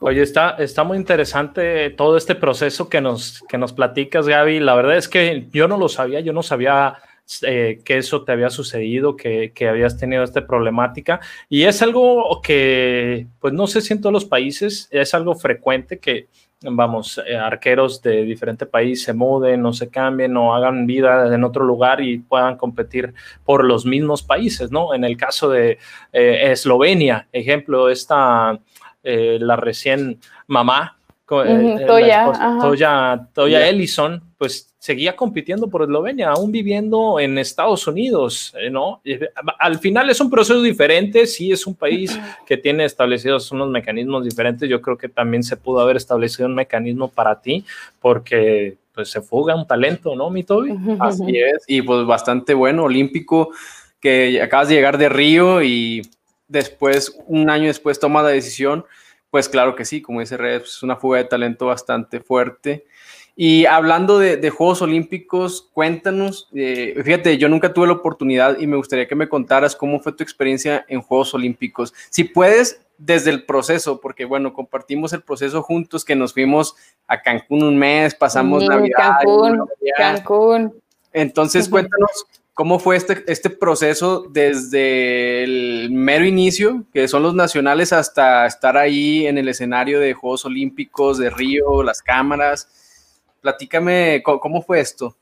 [0.00, 4.60] Oye, está, está muy interesante todo este proceso que nos, que nos platicas, Gaby.
[4.60, 6.98] La verdad es que yo no lo sabía, yo no sabía
[7.42, 11.20] eh, que eso te había sucedido, que, que, habías tenido esta problemática.
[11.48, 15.98] Y es algo que, pues no sé si en todos los países es algo frecuente
[15.98, 16.26] que,
[16.64, 21.44] vamos, eh, arqueros de diferente país se muden, no se cambien o hagan vida en
[21.44, 24.94] otro lugar y puedan competir por los mismos países, ¿no?
[24.94, 25.78] En el caso de
[26.12, 28.58] eh, Eslovenia, ejemplo, esta
[29.02, 30.96] eh, la recién mamá,
[31.30, 38.68] eh, Toya, Toya, Ellison, pues seguía compitiendo por Eslovenia, aún viviendo en Estados Unidos, eh,
[38.68, 39.00] ¿no?
[39.58, 44.22] Al final es un proceso diferente, sí es un país que tiene establecidos unos mecanismos
[44.22, 47.64] diferentes, yo creo que también se pudo haber establecido un mecanismo para ti,
[48.02, 50.76] porque pues se fuga un talento, ¿no, mi Toby?
[51.00, 53.48] Así es, y pues bastante bueno, olímpico,
[53.98, 56.02] que acabas de llegar de Río y
[56.48, 58.84] después, un año después, toma la decisión,
[59.30, 62.84] pues claro que sí, como dice Red, pues, es una fuga de talento bastante fuerte.
[63.36, 68.76] Y hablando de, Juegos Olímpicos, cuéntanos, eh, fíjate, yo nunca tuve la oportunidad y me
[68.76, 71.92] gustaría que me contaras cómo fue tu experiencia en Juegos Olímpicos.
[72.10, 76.76] Si puedes, desde el proceso, porque bueno, compartimos el proceso juntos, que nos fuimos
[77.08, 79.16] a Cancún un mes, pasamos Navidad.
[79.18, 80.74] Cancún, Cancún.
[81.12, 87.92] Entonces, cuéntanos ¿Cómo fue este, este proceso desde el mero inicio, que son los nacionales,
[87.92, 92.68] hasta estar ahí en el escenario de Juegos Olímpicos de Río, las cámaras?
[93.44, 95.14] Platícame, ¿cómo, fue esto?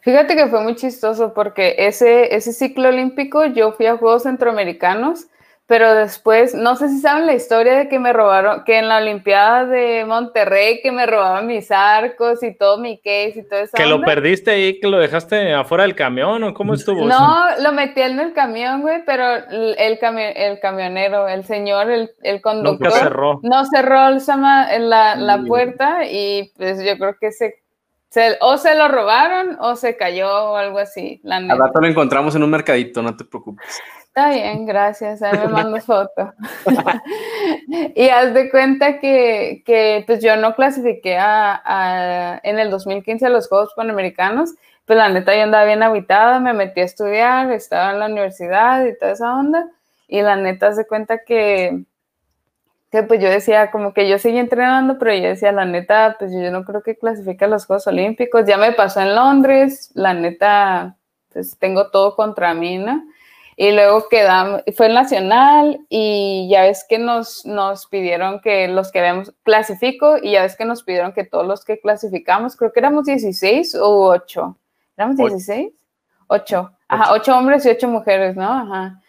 [0.00, 5.28] Fíjate que fue muy chistoso porque ese, ese ciclo olímpico yo fui a Juegos Centroamericanos
[5.66, 8.98] pero después, no sé si saben la historia de que me robaron, que en la
[8.98, 13.72] Olimpiada de Monterrey, que me robaban mis arcos y todo mi case y todo eso.
[13.74, 17.06] Que lo perdiste ahí, que lo dejaste afuera del camión, ¿o cómo estuvo?
[17.06, 19.98] No, lo metí en el camión, güey, pero el, el
[20.60, 22.88] camionero, el señor, el, el conductor.
[22.88, 23.40] Nunca cerró.
[23.42, 27.64] No cerró el, la, la puerta y pues yo creo que se
[28.10, 31.20] se, o se lo robaron o se cayó o algo así.
[31.24, 33.82] La Al rato lo encontramos en un mercadito, no te preocupes.
[34.16, 35.22] Está bien, gracias.
[35.22, 36.32] Ahí me mando foto.
[37.96, 43.28] y haz de cuenta que, que, pues yo no clasifiqué a, en el 2015 a
[43.28, 44.54] los Juegos Panamericanos.
[44.84, 48.86] Pues la neta yo andaba bien habitada, me metí a estudiar, estaba en la universidad
[48.86, 49.68] y toda esa onda.
[50.06, 51.82] Y la neta haz de cuenta que,
[52.92, 56.30] que pues yo decía como que yo seguí entrenando, pero yo decía la neta, pues
[56.30, 58.46] yo no creo que clasifique a los Juegos Olímpicos.
[58.46, 60.94] Ya me pasó en Londres, la neta,
[61.32, 63.02] pues tengo todo contra mí, ¿no?
[63.56, 68.90] Y luego quedamos, fue el nacional y ya ves que nos, nos pidieron que los
[68.90, 72.72] que habíamos, clasifico y ya ves que nos pidieron que todos los que clasificamos, creo
[72.72, 74.56] que éramos 16 o 8.
[74.96, 75.72] ¿Éramos 16?
[76.26, 76.72] 8.
[76.88, 78.52] Ajá, 8 hombres y 8 mujeres, ¿no?
[78.52, 79.00] Ajá.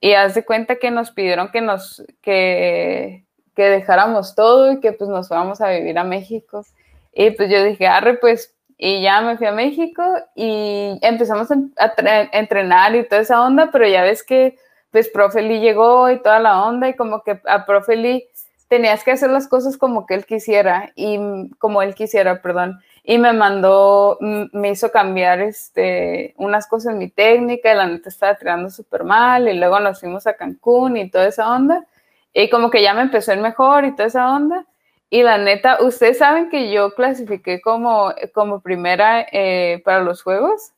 [0.00, 3.24] Y haz de cuenta que nos pidieron que nos, que,
[3.56, 6.64] que dejáramos todo y que pues nos fuéramos a vivir a México.
[7.12, 10.02] Y pues yo dije, arre, pues y ya me fui a México
[10.36, 11.90] y empezamos a,
[12.32, 14.56] entrenar y toda esa onda, pero ya ves que
[14.92, 18.28] pues Profe llegó y toda la onda y como que a Profe
[18.68, 21.18] tenías que hacer las cosas como que él quisiera y
[21.58, 22.78] como él quisiera, perdón.
[23.02, 28.10] Y me mandó, me hizo cambiar este, unas cosas en mi técnica y la neta
[28.10, 31.86] estaba tirando súper mal y luego nos fuimos a Cancún y toda esa onda.
[32.32, 34.66] Y como que ya me empezó ir mejor y toda esa onda.
[35.10, 40.72] Y la neta, ¿ustedes saben que yo clasifiqué como, como primera eh, para los juegos?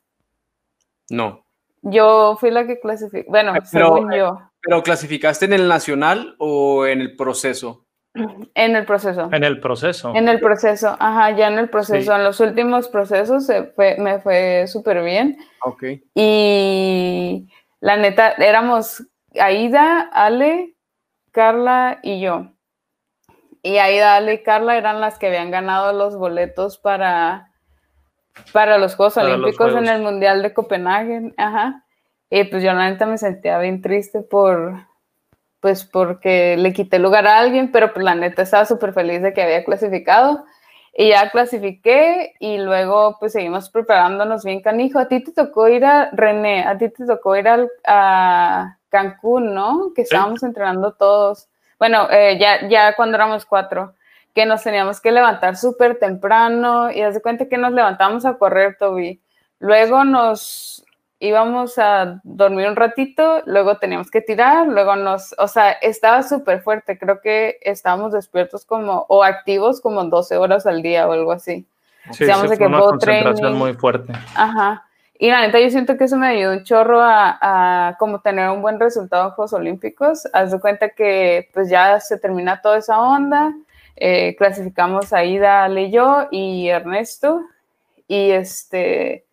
[1.09, 1.45] No.
[1.81, 3.25] Yo fui la que clasificé.
[3.27, 4.39] Bueno, pero, según yo.
[4.61, 7.85] ¿Pero clasificaste en el nacional o en el proceso?
[8.55, 9.29] En el proceso.
[9.31, 10.13] En el proceso.
[10.13, 12.13] En el proceso, ajá, ya en el proceso.
[12.13, 15.37] En los últimos procesos me fue súper bien.
[15.63, 15.83] Ok.
[16.13, 17.47] Y
[17.79, 19.03] la neta, éramos
[19.39, 20.75] Aida, Ale,
[21.31, 22.51] Carla y yo.
[23.63, 27.51] Y Aida, y Carla eran las que habían ganado los boletos para,
[28.51, 31.33] para los Juegos Olímpicos en el Mundial de Copenhague.
[31.37, 31.85] Ajá.
[32.29, 34.87] Y pues yo la neta me sentía bien triste por,
[35.59, 39.33] pues porque le quité lugar a alguien, pero pues la neta estaba súper feliz de
[39.33, 40.45] que había clasificado.
[40.93, 44.97] Y ya clasifiqué y luego pues seguimos preparándonos bien canijo.
[44.97, 49.93] A ti te tocó ir a, René, a ti te tocó ir a Cancún, ¿no?
[49.95, 51.50] Que estábamos entrenando todos
[51.81, 53.95] bueno, eh, ya, ya cuando éramos cuatro,
[54.35, 58.35] que nos teníamos que levantar súper temprano y haz de cuenta que nos levantamos a
[58.35, 59.19] correr, Toby.
[59.57, 60.85] Luego nos
[61.17, 66.61] íbamos a dormir un ratito, luego teníamos que tirar, luego nos, o sea, estaba súper
[66.61, 71.31] fuerte, creo que estábamos despiertos como, o activos como 12 horas al día o algo
[71.31, 71.65] así.
[72.11, 74.13] Sí, sí, fue una concentración muy fuerte.
[74.35, 74.85] Ajá.
[75.21, 78.63] Y la neta, yo siento que eso me ayudó un chorro a, como tener un
[78.63, 80.27] buen resultado en Juegos Olímpicos.
[80.33, 83.53] Haz de cuenta que pues ya se termina toda esa onda.
[83.97, 87.43] Eh, clasificamos a Ida, Ale yo y Ernesto.
[88.07, 89.25] Y este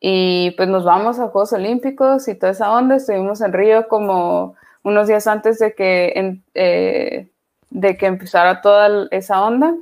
[0.00, 2.96] y pues nos vamos a Juegos Olímpicos y toda esa onda.
[2.96, 7.28] Estuvimos en Río como unos días antes de que, eh,
[7.70, 9.76] de que empezara toda esa onda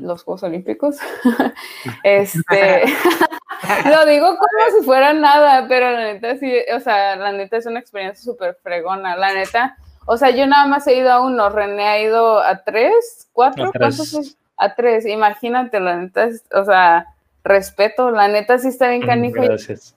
[0.00, 0.98] los Juegos Olímpicos.
[2.04, 2.84] este,
[3.90, 7.66] lo digo como si fuera nada, pero la neta sí, o sea, la neta es
[7.66, 9.16] una experiencia súper fregona.
[9.16, 9.76] La neta,
[10.06, 13.66] o sea, yo nada más he ido a uno, René ha ido a tres, cuatro,
[13.66, 14.36] a tres.
[14.56, 17.06] A tres, imagínate, la neta, o sea,
[17.42, 19.42] respeto, la neta sí está bien canijo.
[19.42, 19.96] Gracias.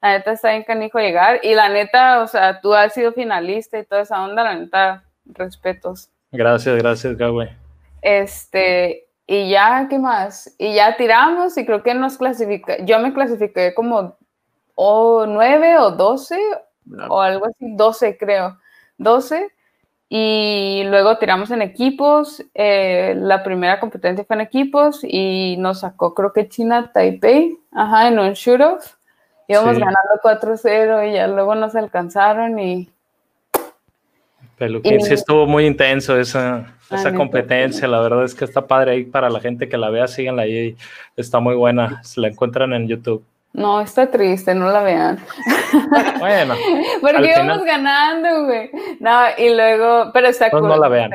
[0.00, 3.78] La neta está bien canijo llegar y la neta, o sea, tú has sido finalista
[3.78, 6.10] y toda esa onda, la neta, respetos.
[6.32, 7.50] Gracias, gracias, Gawe.
[8.02, 10.54] Este, y ya, ¿qué más?
[10.58, 12.78] Y ya tiramos y creo que nos clasifica.
[12.84, 14.16] Yo me clasifiqué como
[14.76, 16.38] o 9 o 12
[17.08, 18.58] o algo así, 12 creo,
[18.98, 19.50] 12.
[20.08, 22.44] Y luego tiramos en equipos.
[22.54, 28.08] Eh, la primera competencia fue en equipos y nos sacó, creo que China Taipei, ajá,
[28.08, 28.94] en un shoot-off.
[29.48, 32.90] Íbamos ganando 4-0 y ya luego nos alcanzaron y
[34.58, 39.04] Peluquín, sí estuvo muy intenso esa, esa competencia, la verdad es que está padre ahí
[39.04, 40.76] para la gente que la vea, síganla ahí,
[41.16, 43.24] está muy buena, se la encuentran en YouTube.
[43.56, 45.18] No, está triste, no la vean.
[46.18, 46.54] Bueno.
[47.00, 48.70] Porque íbamos ganando, güey.
[49.00, 50.68] No, y luego, pero está cool.
[50.68, 51.10] No la vean.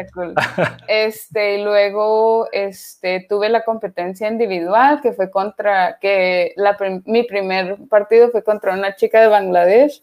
[0.88, 6.76] Este, y luego, este, tuve la competencia individual que fue contra, que la,
[7.06, 10.02] mi primer partido fue contra una chica de Bangladesh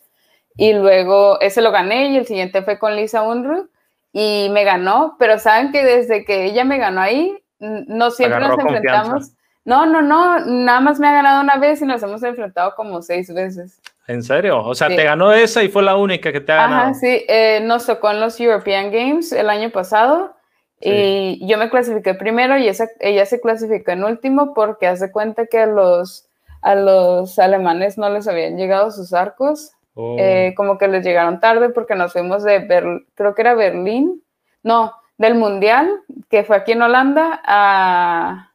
[0.59, 3.69] y luego ese lo gané y el siguiente fue con Lisa Unruh
[4.13, 8.59] y me ganó, pero saben que desde que ella me ganó ahí, no siempre nos
[8.59, 9.33] enfrentamos.
[9.65, 13.03] No, no, no, nada más me ha ganado una vez y nos hemos enfrentado como
[13.03, 13.81] seis veces.
[14.09, 14.65] ¿En serio?
[14.65, 16.83] O sea, te ganó esa y fue la única que te ha ganado.
[16.83, 20.35] Ajá, sí, eh, nos tocó en los European Games el año pasado
[20.81, 25.47] y yo me clasifiqué primero y esa, ella se clasificó en último porque hace cuenta
[25.47, 26.29] que a los,
[26.63, 30.15] a los alemanes no les habían llegado sus arcos Oh.
[30.17, 34.23] Eh, como que les llegaron tarde porque nos fuimos de, creo que era Berlín,
[34.63, 35.91] no, del Mundial,
[36.31, 38.53] que fue aquí en Holanda, a,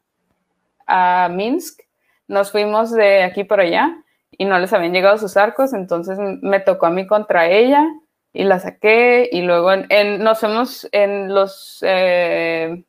[0.88, 1.82] a Minsk.
[2.30, 3.94] Nos fuimos de aquí por allá
[4.38, 7.89] y no les habían llegado sus arcos, entonces me tocó a mí contra ella
[8.32, 12.86] y la saqué y luego en, nos fuimos en los eh,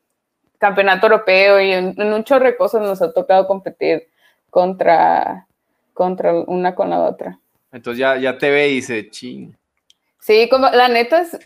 [0.59, 4.07] campeonato europeo y en, un chorro de cosas nos ha tocado competir
[4.49, 5.45] contra,
[5.93, 7.37] contra una con la otra.
[7.75, 9.53] Entonces ya, ya te ve y dice, ching.
[10.21, 11.37] Sí, como la neta es,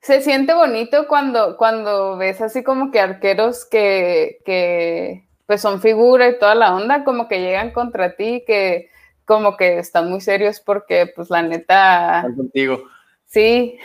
[0.00, 6.28] se siente bonito cuando, cuando ves así como que arqueros que, que pues son figura
[6.28, 8.90] y toda la onda, como que llegan contra ti, que
[9.24, 12.18] como que están muy serios porque pues la neta...
[12.18, 12.84] Están contigo.
[13.26, 13.78] Sí.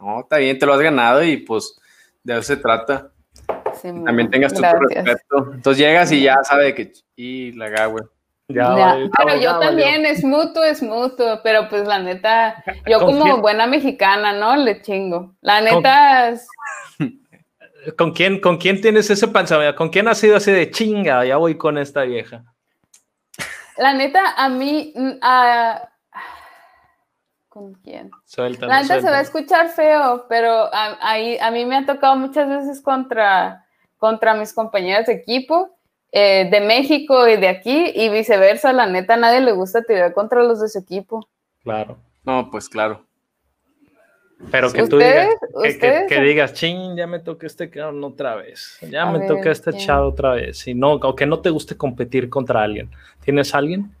[0.00, 1.78] No, está bien, te lo has ganado y pues
[2.24, 3.12] de eso se trata.
[3.80, 5.52] También tengas tu respeto.
[5.54, 6.90] Entonces llegas y ya sabe que...
[7.14, 8.02] Y la güey
[8.52, 14.32] pero yo también, es mutuo, es mutuo, pero pues la neta, yo como buena mexicana,
[14.32, 14.56] ¿no?
[14.56, 15.34] Le chingo.
[15.40, 16.34] La neta
[17.96, 19.76] ¿Con, quién, ¿Con quién tienes ese pensamiento?
[19.76, 21.24] ¿Con quién has sido así de chinga?
[21.24, 22.44] Ya voy con esta vieja.
[23.78, 25.18] La neta, a mí, mm,
[27.48, 28.10] ¿con quién?
[28.36, 32.48] la neta se va a escuchar feo, pero a, a mí me ha tocado muchas
[32.48, 33.64] veces contra,
[33.96, 35.79] contra mis compañeras de equipo
[36.12, 38.72] eh, de México y de aquí y viceversa.
[38.72, 41.28] La neta, a nadie le gusta tirar contra los de su equipo.
[41.62, 41.98] Claro.
[42.24, 43.04] No, pues claro.
[44.50, 45.28] Pero que tú digas,
[46.08, 50.08] que, digas, ching, ya me toca este cabrón otra vez, ya me toca este chado
[50.08, 52.90] otra vez, y no, o que no te guste competir contra alguien.
[53.22, 53.94] ¿Tienes alguien?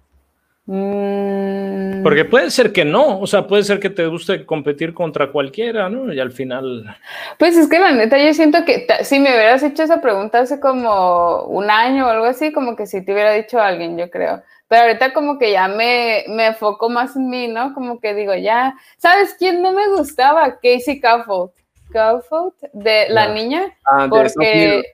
[0.66, 2.02] Mm.
[2.02, 5.88] Porque puede ser que no, o sea, puede ser que te guste competir contra cualquiera,
[5.88, 6.12] ¿no?
[6.12, 6.96] Y al final...
[7.38, 10.60] Pues es que la neta, yo siento que si me hubieras hecho esa pregunta hace
[10.60, 14.10] como un año o algo así, como que si te hubiera dicho a alguien, yo
[14.10, 14.42] creo.
[14.68, 17.74] Pero ahorita como que ya me, me enfoco más en mí, ¿no?
[17.74, 20.60] Como que digo, ya, ¿sabes quién no me gustaba?
[20.60, 21.50] Casey Caulfield.
[21.92, 23.76] Caulfield, de la niña.
[23.84, 24.84] Ah, porque,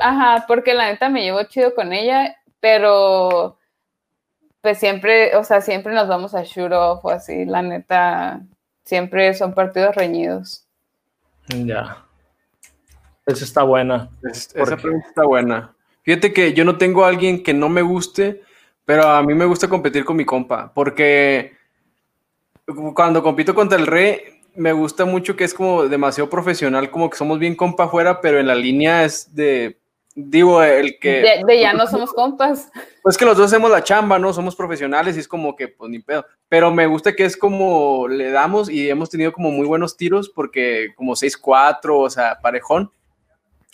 [0.00, 3.57] ajá, porque la neta me llevo chido con ella, pero
[4.68, 8.42] pues siempre, o sea, siempre nos vamos a shoot off o así, la neta,
[8.84, 10.66] siempre son partidos reñidos.
[11.48, 12.04] Ya.
[13.24, 14.10] Esa está buena.
[14.22, 15.74] esa pregunta está buena.
[16.02, 18.42] Fíjate que yo no tengo a alguien que no me guste,
[18.84, 21.56] pero a mí me gusta competir con mi compa, porque
[22.92, 24.20] cuando compito contra el rey,
[24.54, 28.38] me gusta mucho que es como demasiado profesional, como que somos bien compa afuera, pero
[28.38, 29.80] en la línea es de
[30.18, 31.42] digo, el que...
[31.46, 32.70] De, ya no somos compas.
[33.02, 34.32] Pues que los dos hacemos la chamba, ¿no?
[34.32, 36.26] Somos profesionales y es como que, pues ni pedo.
[36.48, 40.28] Pero me gusta que es como le damos y hemos tenido como muy buenos tiros
[40.28, 42.90] porque como 6-4, o sea, parejón.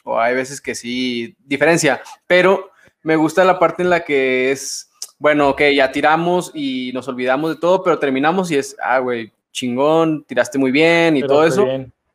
[0.05, 2.03] O hay veces que sí, diferencia.
[2.27, 2.71] Pero
[3.03, 7.55] me gusta la parte en la que es, bueno, ok, ya tiramos y nos olvidamos
[7.55, 11.67] de todo, pero terminamos y es, ah, güey, chingón, tiraste muy bien y todo eso.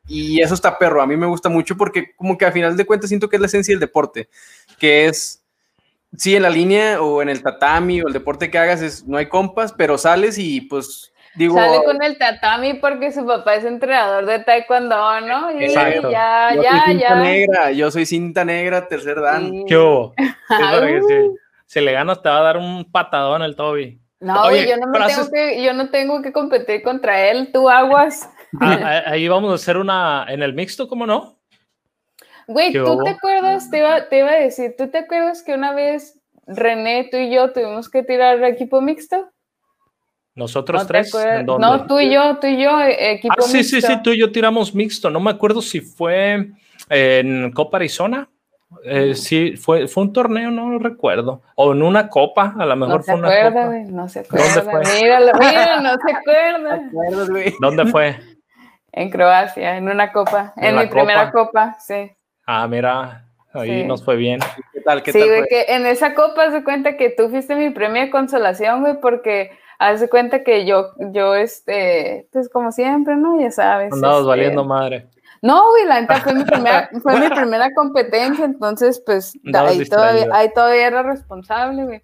[0.06, 1.00] Y eso está perro.
[1.02, 3.40] A mí me gusta mucho porque como que a final de cuentas siento que es
[3.40, 4.28] la esencia del deporte,
[4.78, 5.44] que es,
[6.16, 9.16] sí, en la línea o en el tatami o el deporte que hagas es, no
[9.18, 11.54] hay compas, pero sales y pues digo...
[11.54, 15.52] Sale con el tatami porque su papá es entrenador de taekwondo, ¿no?
[15.60, 16.10] Y Exacto.
[16.10, 17.14] ya, yo ya, soy cinta ya.
[17.16, 19.50] negra, yo soy cinta negra, tercer dan.
[19.50, 19.64] Sí.
[19.68, 20.14] ¿Qué hubo?
[20.50, 21.14] Sí, si,
[21.66, 24.00] si le ganas te va a dar un patadón el Toby.
[24.18, 27.50] No, Oye, yo no, me tengo haces- que, yo no tengo que competir contra él,
[27.52, 28.28] tú aguas.
[28.60, 31.36] Ah, ah, ahí vamos a hacer una en el mixto, ¿cómo no?
[32.46, 33.04] Güey, ¿Qué ¿tú hubo?
[33.04, 33.70] te acuerdas?
[33.70, 37.32] Te iba, te iba a decir, ¿tú te acuerdas que una vez René, tú y
[37.32, 39.30] yo tuvimos que tirar equipo mixto?
[40.34, 41.08] Nosotros ¿No tres.
[41.14, 41.40] acuerdas?
[41.40, 41.66] ¿en dónde?
[41.66, 43.76] No, tú y yo, tú y yo, eh, equipo Ah, sí, mixto.
[43.76, 45.10] sí, sí, tú y yo tiramos mixto.
[45.10, 46.50] No me acuerdo si fue
[46.88, 48.28] en Copa Arizona.
[48.84, 51.42] Eh, sí, fue, fue un torneo, no lo recuerdo.
[51.56, 53.66] O en una copa, a lo mejor No se fue una acuerda, copa.
[53.66, 54.70] güey, no se ¿Dónde acuerda.
[54.70, 55.00] fue?
[55.02, 57.52] Míralo, míralo, no se acuerda.
[57.60, 58.16] ¿Dónde fue?
[58.92, 61.76] En Croacia, en una copa, En mi primera copa.
[61.80, 62.10] sí.
[62.46, 63.84] Ah, mira, ahí Sí.
[63.86, 64.40] nos fue bien.
[64.72, 65.02] ¿Qué tal?
[65.02, 65.28] ¿Qué Sí, tal?
[65.28, 69.00] güey, que en esa copa se cuenta que tú fuiste mi premio de consolación, güey,
[69.00, 73.40] porque haz de cuenta que yo, yo, este, pues como siempre, ¿no?
[73.40, 73.92] Ya sabes.
[73.92, 75.06] Andabas este, valiendo madre.
[75.42, 79.88] No, güey, la neta fue mi primera, fue mi primera competencia, entonces, pues, Andabas ahí
[79.88, 82.02] todavía, ahí todavía era responsable, güey.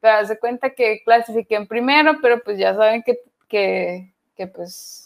[0.00, 3.18] Pero haz de cuenta que clasifiqué en primero, pero pues ya saben que,
[3.48, 5.05] que, que pues,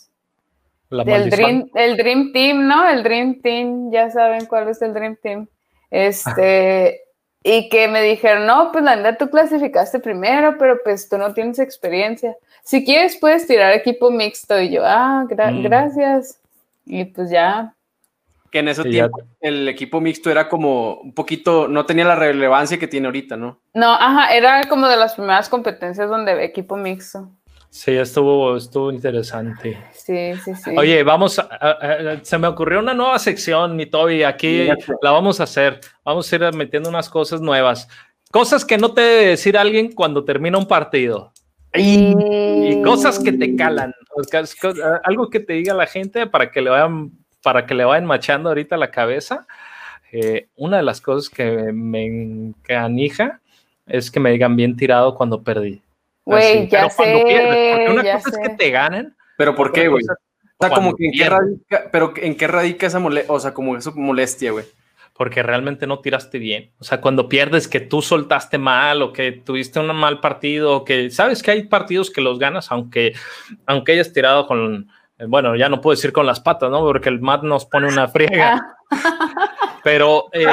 [0.91, 1.41] La del maldición.
[1.41, 2.89] Dream, el Dream Team, ¿no?
[2.89, 5.47] El Dream Team, ya saben cuál es el Dream Team.
[5.91, 7.01] Este,
[7.43, 11.33] y que me dijeron, no, pues la neta tú clasificaste primero, pero pues tú no
[11.33, 12.37] tienes experiencia.
[12.65, 14.61] Si quieres puedes tirar equipo mixto.
[14.61, 15.63] Y yo, ah, gra- Mm.
[15.63, 16.41] gracias.
[16.87, 17.75] Y pues ya,
[18.53, 22.05] Que en ese Sí, ya- tiempo el equipo mixto era como un poquito, no tenía
[22.05, 23.61] la relevancia que tiene ahorita, ¿no?
[23.75, 27.29] no, ajá, era como de las primeras competencias donde ve equipo mixto.
[27.71, 29.79] Sí, estuvo, estuvo interesante.
[29.93, 30.75] Sí, sí, sí.
[30.77, 34.67] Oye, vamos, a- a- a- se me ocurrió una nueva sección, mi Toby, aquí
[35.03, 37.89] la vamos a hacer, vamos a ir metiendo unas cosas nuevas,
[38.33, 41.33] cosas que no te debe decir alguien cuando termina un partido
[41.75, 42.13] y
[42.71, 43.95] y cosas que te calan,
[45.05, 47.13] algo que te diga la gente para que le vayan,
[47.43, 49.47] para que le vayan machando ahorita la cabeza.
[50.13, 53.41] Eh, una de las cosas que me encanija
[53.87, 55.81] es que me digan bien tirado cuando perdí.
[56.31, 58.43] Güey, ya pero cuando sé, pierdes, porque una ya cosa es sé.
[58.43, 60.05] que te ganen Pero ¿por qué, güey?
[60.05, 60.07] O
[60.59, 61.31] sea, como cuando que en qué pierdes.
[61.31, 64.67] radica, pero en qué radica esa molestia, o sea, como eso molestia, güey.
[65.15, 66.73] porque realmente no tiraste bien.
[66.79, 70.85] O sea, cuando pierdes que tú soltaste mal o que tuviste un mal partido, o
[70.85, 73.15] que sabes que hay partidos que los ganas aunque,
[73.67, 76.81] aunque hayas tirado con, eh, bueno, ya no puedo decir con las patas, ¿no?
[76.81, 78.77] Porque el mat nos pone una friega,
[79.83, 80.47] pero eh,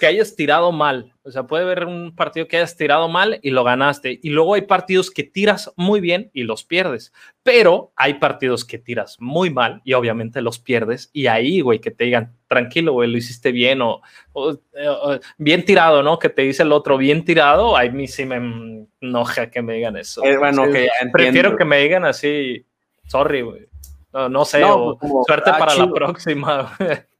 [0.00, 1.12] que hayas tirado mal.
[1.22, 4.18] O sea, puede haber un partido que hayas tirado mal y lo ganaste.
[4.22, 7.12] Y luego hay partidos que tiras muy bien y los pierdes.
[7.42, 11.10] Pero hay partidos que tiras muy mal y obviamente los pierdes.
[11.12, 14.02] Y ahí, güey, que te digan, tranquilo, güey, lo hiciste bien o,
[14.32, 16.18] o, o, bien tirado, ¿no?
[16.18, 17.76] Que te dice el otro, bien tirado.
[17.76, 20.24] A mí sí me enoja que me digan eso.
[20.24, 21.12] Eh, bueno, Sí, entiendo.
[21.12, 22.64] Prefiero que me digan así,
[23.06, 23.66] sorry, güey.
[24.12, 25.94] No, no sé, No, o como, suerte ah, para la chido.
[25.94, 26.76] próxima.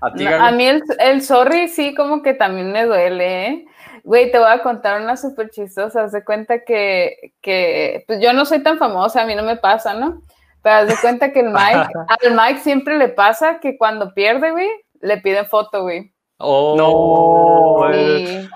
[0.00, 3.66] A ti, No, a mí el, el sorry sí como que también me duele, ¿eh?
[4.04, 6.04] Güey, te voy a contar una súper chistosa.
[6.04, 9.56] Haz de cuenta que, que, pues yo no soy tan famosa, a mí no me
[9.56, 10.22] pasa, ¿no?
[10.62, 14.50] Pero haz de cuenta que el Mike, al Mike siempre le pasa que cuando pierde,
[14.50, 14.68] güey,
[15.00, 16.12] le piden foto, güey.
[16.38, 18.48] Oh, No, güey.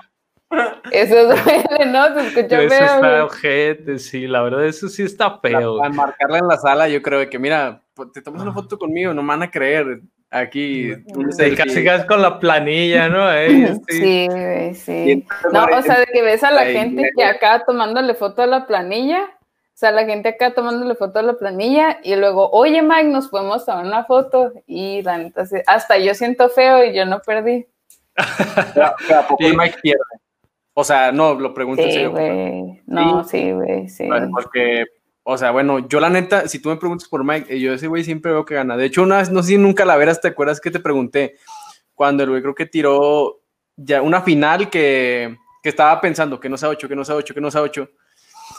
[0.91, 2.13] Eso duele, ¿no?
[2.13, 5.83] Se escucha Eso feo, está ojete, sí, la verdad, eso sí está feo.
[5.83, 7.81] a marcarla en la sala, yo creo que, mira,
[8.13, 10.01] te tomas una foto conmigo, no me van a creer.
[10.35, 10.91] Aquí,
[11.37, 13.29] Sí, casi casi con la planilla, ¿no?
[13.31, 13.67] Sí.
[13.87, 15.25] Sí, güey, sí.
[15.51, 18.65] No, o sea, de que ves a la gente que acá tomándole foto a la
[18.65, 23.09] planilla, o sea, la gente acá tomándole foto a la planilla y luego, oye Mike,
[23.09, 27.19] nos podemos tomar una foto y la neta, hasta yo siento feo y yo no
[27.19, 27.67] perdí.
[28.73, 30.01] pero- pero ¿a poco el Mike pierde?
[30.73, 32.11] O sea, no, lo pregunto en Sí, serio.
[32.11, 34.07] güey, no, sí, güey, sí.
[34.07, 34.85] Bueno, Porque,
[35.23, 37.87] o sea, bueno, yo la neta, si tú me preguntas por Mike, eh, yo ese
[37.87, 38.75] güey siempre veo que gana.
[38.75, 41.37] De hecho, una vez, no sé si nunca la verás, ¿te acuerdas que te pregunté?
[41.95, 43.39] Cuando el güey creo que tiró
[43.77, 47.33] ya una final que, que estaba pensando que no sea 8, que no sea 8,
[47.33, 47.89] que no sea 8,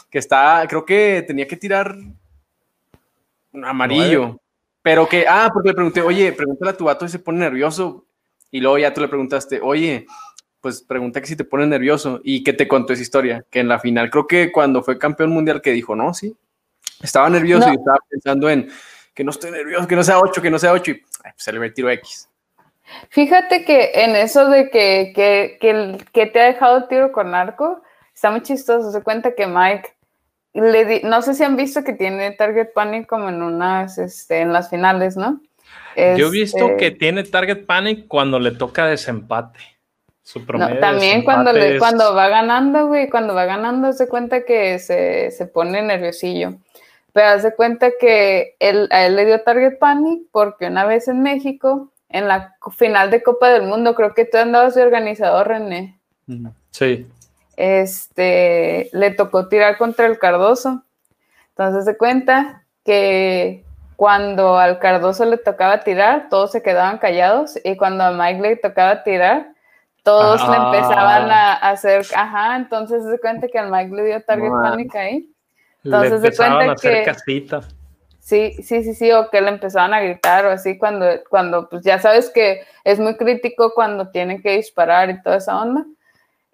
[0.09, 1.95] que estaba, creo que tenía que tirar
[3.51, 4.37] un amarillo.
[4.81, 8.05] Pero que, ah, porque le pregunté, oye, pregúntale a tu vato y se pone nervioso.
[8.51, 10.07] y luego ya tú le preguntaste, oye,
[10.61, 13.67] pues pregunta que si te pone nervioso y que te contó esa historia, que en
[13.67, 16.35] la final, creo que cuando fue campeón mundial que dijo, no, sí,
[17.01, 18.69] estaba nervioso y estaba pensando en
[19.13, 21.03] que no estoy nervioso, que no sea 8, que no sea 8 y
[21.37, 22.29] se le tiro X.
[23.09, 27.81] Fíjate que en eso de que, que, que, que te ha dejado tiro con arco,
[28.13, 28.91] está muy chistoso.
[28.91, 29.89] Se cuenta que Mike,
[30.53, 34.53] le no sé si han visto que tiene Target Panic como en unas, este, en
[34.53, 35.41] las finales, ¿no?
[35.95, 39.59] Yo he visto este que tiene Target Panic cuando le toca desempate
[40.81, 45.45] también cuando, le, cuando va ganando, güey, cuando va ganando, se cuenta que se, se
[45.45, 46.55] pone nerviosillo.
[47.15, 51.21] Pero hace cuenta que él, a él le dio Target Panic porque una vez en
[51.23, 55.97] México, en la final de Copa del Mundo, creo que tú andabas de organizador, René.
[56.71, 57.07] Sí.
[57.55, 60.83] Este, le tocó tirar contra el Cardoso.
[61.51, 63.63] Entonces se cuenta que
[63.95, 68.55] cuando al Cardoso le tocaba tirar, todos se quedaban callados y cuando a Mike le
[68.57, 69.53] tocaba tirar,
[70.03, 74.51] todos le empezaban a, hacer, ajá, entonces se cuenta que al Mike le dio target
[74.51, 75.34] panic ahí.
[75.85, 77.09] Entonces se cuenta a hacer que.
[78.19, 81.83] Sí, sí, sí, sí, o que le empezaban a gritar o así cuando, cuando, pues
[81.83, 85.85] ya sabes que es muy crítico cuando tienen que disparar y toda esa onda.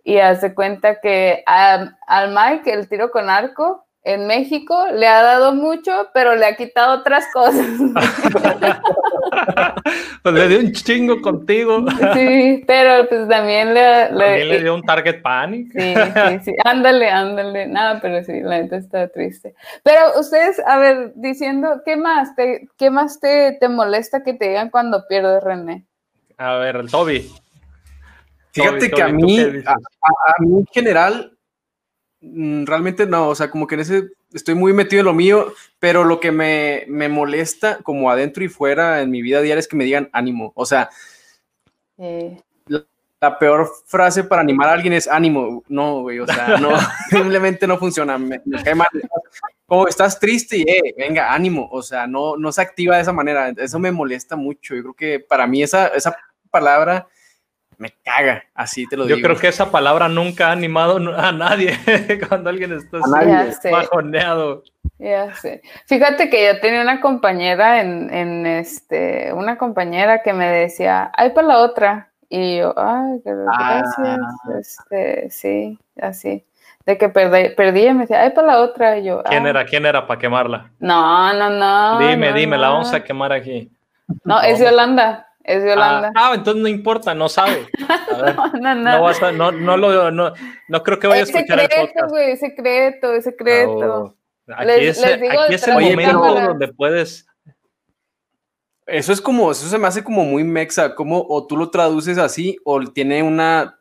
[0.03, 5.53] Y hace cuenta que al Mike el tiro con arco en México le ha dado
[5.53, 7.67] mucho, pero le ha quitado otras cosas.
[10.23, 11.85] pues le dio un chingo contigo.
[12.13, 15.71] sí, pero pues también le, también le dio un target panic.
[15.71, 16.51] sí, sí, sí.
[16.65, 17.67] Ándale, ándale.
[17.67, 19.53] Nada, pero sí, la gente está triste.
[19.83, 24.49] Pero ustedes, a ver, diciendo, ¿qué más te, qué más te, te molesta que te
[24.49, 25.85] digan cuando pierdes, René?
[26.37, 27.31] A ver, el Toby.
[28.51, 31.37] Fíjate que a mí, a, a mí en general,
[32.21, 36.03] realmente no, o sea, como que en ese estoy muy metido en lo mío, pero
[36.03, 39.75] lo que me, me molesta como adentro y fuera en mi vida diaria es que
[39.75, 40.89] me digan ánimo, o sea,
[42.67, 46.69] la, peor frase para animar a alguien es ánimo, no, güey, o sea, no,
[47.09, 48.87] simplemente no funciona, me, cae mal.
[49.65, 53.13] Como estás triste y, eh, venga, ánimo, o sea, no, no se activa de esa
[53.13, 56.15] manera, eso me molesta mucho, yo creo que para mí esa, esa
[56.51, 57.07] palabra
[57.81, 59.17] me caga, así te lo digo.
[59.17, 61.75] Yo creo que esa palabra nunca ha animado a nadie
[62.29, 64.61] cuando alguien está así bajoneado.
[64.99, 65.63] Ya sé.
[65.87, 71.31] Fíjate que yo tenía una compañera en, en, este, una compañera que me decía, ay
[71.31, 72.11] para la otra.
[72.29, 73.97] Y yo, ay, gracias.
[73.97, 74.59] Ah.
[74.59, 76.45] Este, sí, así.
[76.85, 78.99] De que perdí, perdí y me decía, ay para la otra.
[78.99, 79.65] Y yo, ¿Quién era?
[79.65, 80.69] ¿Quién era para quemarla?
[80.77, 81.97] No, no, no.
[81.97, 83.71] Dime, dime, la vamos a quemar aquí.
[84.23, 85.30] No, es Yolanda.
[85.43, 86.11] Es Yolanda.
[86.15, 87.67] Ah, ah, entonces no importa, no sabe.
[88.59, 89.31] no, no, no.
[89.31, 90.33] No, no, lo, no,
[90.67, 92.09] no creo que vaya a escuchar secreto, el podcast.
[92.11, 94.15] Güey, secreto, es secreto.
[94.47, 97.27] Aquí, les, es, les aquí es el momento donde puedes.
[98.85, 102.17] Eso es como, eso se me hace como muy mexa, como o tú lo traduces
[102.17, 103.79] así o tiene una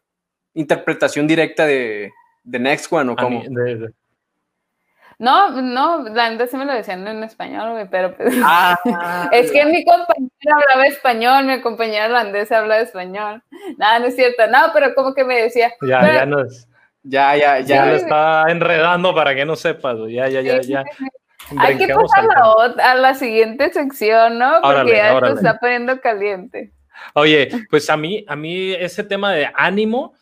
[0.54, 2.12] interpretación directa de,
[2.44, 3.42] de Next One o como.
[3.42, 3.92] De, de,
[5.20, 8.74] no, no, la neta sí me lo decían en español, güey, pero pues, ah,
[9.32, 13.42] es que mi compañera hablaba español, mi compañera holandesa hablaba español.
[13.76, 15.74] Nada, no es cierto, no, pero como que me decía.
[15.82, 16.66] Ya, ya no es.
[17.02, 17.84] Ya, ya, ya.
[17.84, 20.84] lo está enredando para que no sepas, ya, ya, ya, ya.
[21.58, 24.62] Hay que pasar a, a la, siguiente sección, ¿no?
[24.62, 26.72] Porque ya se está poniendo caliente.
[27.12, 30.14] Oye, pues a mí, a mí ese tema de ánimo,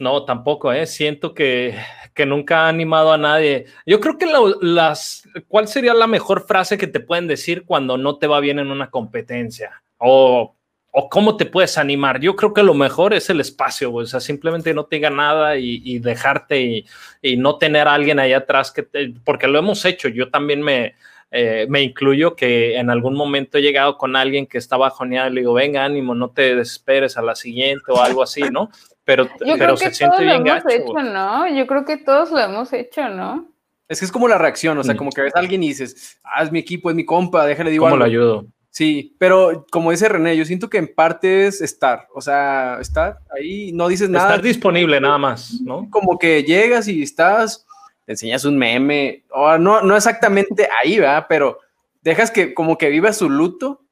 [0.00, 0.86] no, tampoco, ¿eh?
[0.86, 1.74] Siento que
[2.18, 3.66] que nunca ha animado a nadie.
[3.86, 4.26] Yo creo que
[4.60, 8.58] las, ¿cuál sería la mejor frase que te pueden decir cuando no te va bien
[8.58, 9.84] en una competencia?
[9.98, 10.56] O,
[10.90, 12.18] o cómo te puedes animar.
[12.18, 15.58] Yo creo que lo mejor es el espacio, o sea, simplemente no te diga nada
[15.58, 16.86] y, dejarte y,
[17.22, 20.08] y, no tener a alguien ahí atrás que te, porque lo hemos hecho.
[20.08, 20.96] Yo también me,
[21.30, 25.34] eh, me incluyo que en algún momento he llegado con alguien que está bajoneado y
[25.34, 28.70] le digo, venga, ánimo, no te desesperes a la siguiente o algo así, ¿no?
[29.08, 30.68] pero, Yo pero se siente bien gacho.
[30.68, 31.48] Hecho, ¿no?
[31.48, 33.48] Yo creo que todos lo hemos hecho, ¿no?
[33.88, 36.20] Es que es como la reacción, o sea, como que ves a alguien y dices,
[36.22, 38.46] ah, es mi equipo, es mi compa, déjale digo ¿Cómo lo ayudo?
[38.68, 43.20] Sí, pero como dice René, yo siento que en parte es estar, o sea, estar
[43.34, 44.26] ahí, no dices nada.
[44.26, 45.88] Estar disponible nada más, ¿no?
[45.88, 47.66] Como que llegas y estás,
[48.08, 51.26] te enseñas un meme, o no, no exactamente ahí, ¿verdad?
[51.28, 51.58] Pero
[52.00, 53.82] dejas que como que viva su luto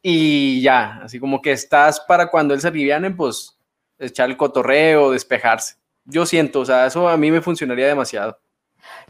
[0.00, 3.58] y ya, así como que estás para cuando él se aliviane, pues
[3.98, 5.74] echar el cotorreo, despejarse.
[6.04, 8.38] Yo siento, o sea, eso a mí me funcionaría demasiado.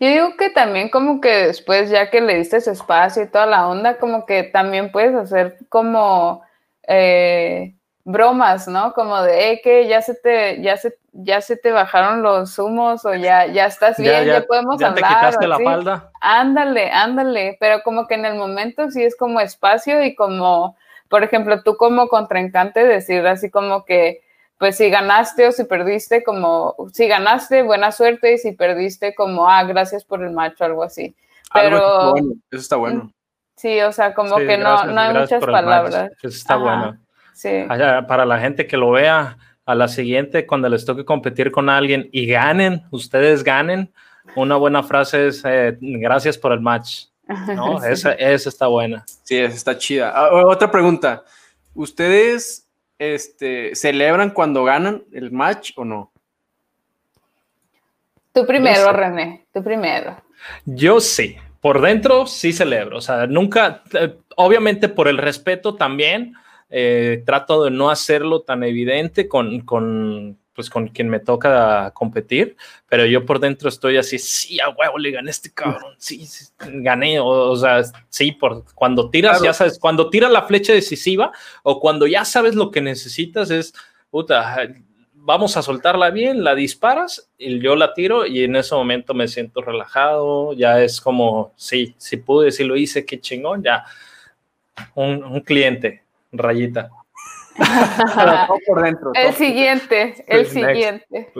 [0.00, 3.44] Yo digo que también como que después, ya que le diste su espacio y toda
[3.44, 6.42] la onda, como que también puedes hacer como
[6.88, 7.73] eh,
[8.04, 8.92] bromas, ¿no?
[8.92, 13.04] Como de eh, que ya se te, ya se, ya se te bajaron los humos
[13.04, 15.08] o ya, ya estás bien, ya, podemos ya hablar.
[15.08, 16.10] Te quitaste la falda.
[16.20, 20.76] Ándale, ándale, pero como que en el momento sí es como espacio y como
[21.08, 24.22] por ejemplo, tú como contraencante decir así como que,
[24.58, 29.48] pues si ganaste o si perdiste, como, si ganaste, buena suerte, y si perdiste, como,
[29.48, 31.14] ah, gracias por el match o algo así.
[31.52, 32.16] Pero...
[32.16, 33.12] eso está bueno.
[33.56, 36.10] Sí, o sea, como que no, no hay muchas palabras.
[36.18, 36.98] Eso está bueno.
[37.34, 37.64] Sí.
[37.68, 42.08] Para la gente que lo vea, a la siguiente, cuando les toque competir con alguien
[42.12, 43.92] y ganen, ustedes ganen,
[44.36, 47.06] una buena frase es eh, gracias por el match.
[47.54, 47.82] ¿no?
[47.84, 49.04] esa, está buena.
[49.22, 50.12] Sí, esa está chida.
[50.14, 51.24] Ah, otra pregunta.
[51.74, 52.68] ¿Ustedes
[52.98, 56.12] este, celebran cuando ganan el match o no?
[58.32, 60.22] Tú primero, René, tú primero.
[60.66, 66.34] Yo sí, por dentro sí celebro, o sea, nunca, eh, obviamente por el respeto también,
[66.76, 72.56] eh, trato de no hacerlo tan evidente con, con, pues, con quien me toca competir,
[72.88, 76.26] pero yo por dentro estoy así, sí, a huevo, le gané a este cabrón, sí,
[76.58, 81.30] gané, o, sea, sí, por, cuando tiras, ya sabes, cuando tiras la flecha decisiva
[81.62, 83.72] o cuando ya sabes lo que necesitas es,
[84.10, 84.68] puta,
[85.12, 89.28] vamos a soltarla bien, la disparas y yo la tiro y en ese momento me
[89.28, 93.84] siento relajado, ya es como, sí, si pude, si lo hice, qué chingón, ya,
[94.96, 96.03] un, un cliente,
[96.34, 96.90] rayita.
[98.66, 99.12] por dentro.
[99.14, 101.30] El siguiente, el siguiente.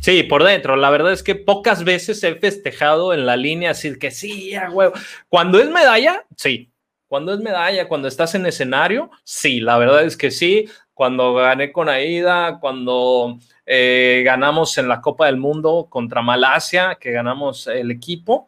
[0.00, 0.76] Sí, por dentro.
[0.76, 4.70] La verdad es que pocas veces he festejado en la línea así que sí, a
[4.70, 4.94] huevo.
[5.28, 6.70] Cuando es medalla, sí.
[7.06, 9.60] Cuando es medalla, cuando estás en escenario, sí.
[9.60, 10.68] La verdad es que sí.
[10.92, 17.10] Cuando gané con Aida, cuando eh, ganamos en la Copa del Mundo contra Malasia, que
[17.10, 18.46] ganamos el equipo,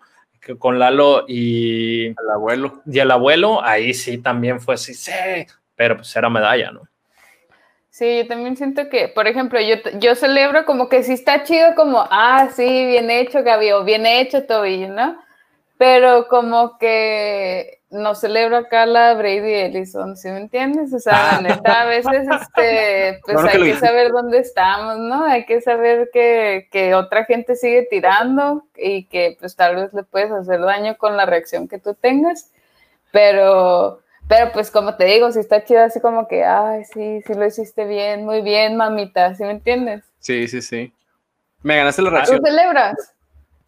[0.55, 2.82] con Lalo y el abuelo.
[2.86, 5.12] Y el abuelo, ahí sí también fue así, sí,
[5.74, 6.82] pero pues era medalla, ¿no?
[7.90, 11.74] Sí, yo también siento que, por ejemplo, yo, yo celebro como que sí está chido,
[11.74, 15.18] como, ah, sí, bien hecho, Gaby, o bien hecho, Toby, ¿no?
[15.79, 20.93] Pero como que no celebro acá la Brady Ellison, ¿sí me entiendes?
[20.93, 25.24] O sea, la neta, a veces, este, pues hay que, saber dónde estamos, ¿no?
[25.24, 30.03] Hay que saber que, que, otra gente sigue tirando y que pues tal vez le
[30.03, 32.51] puedes hacer daño con la reacción que tú tengas,
[33.12, 37.35] pero pero pues como te digo, si está chido así como que, ay, sí, sí
[37.35, 40.05] lo hiciste bien, muy bien, mamita, ¿sí me entiendes?
[40.18, 40.93] Sí, sí, sí.
[41.62, 42.39] Me ganaste la reacción.
[42.41, 43.14] ¿Tú celebras?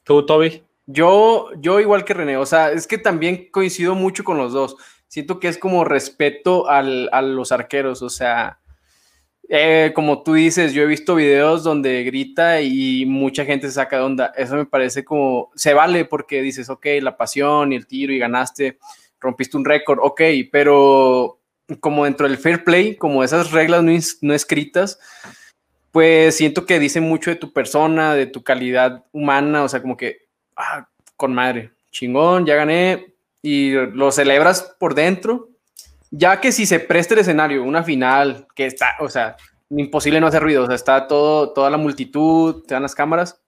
[0.02, 0.64] ¿Tú, Toby?
[0.90, 4.76] Yo, yo igual que René, o sea, es que también coincido mucho con los dos.
[5.06, 8.58] Siento que es como respeto al, a los arqueros, o sea,
[9.48, 13.98] eh, como tú dices, yo he visto videos donde grita y mucha gente se saca
[13.98, 14.32] de onda.
[14.36, 18.18] Eso me parece como, se vale porque dices, ok, la pasión y el tiro y
[18.18, 18.78] ganaste
[19.20, 20.20] rompiste un récord, ok,
[20.50, 21.40] pero
[21.80, 23.82] como dentro del fair play, como esas reglas
[24.22, 24.98] no, escritas,
[25.90, 29.96] pues siento que dicen mucho de tu persona, de tu calidad humana, o sea, como
[29.96, 30.27] que,
[30.58, 35.48] ah, con madre, chingón, ya gané, y lo celebras por dentro,
[36.10, 39.36] ya que si se presta el escenario, una final, que está, o sea,
[39.70, 43.40] imposible no hacer ruido, o sea, está todo, toda la multitud, te dan las cámaras,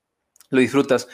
[0.51, 1.09] lo disfrutas.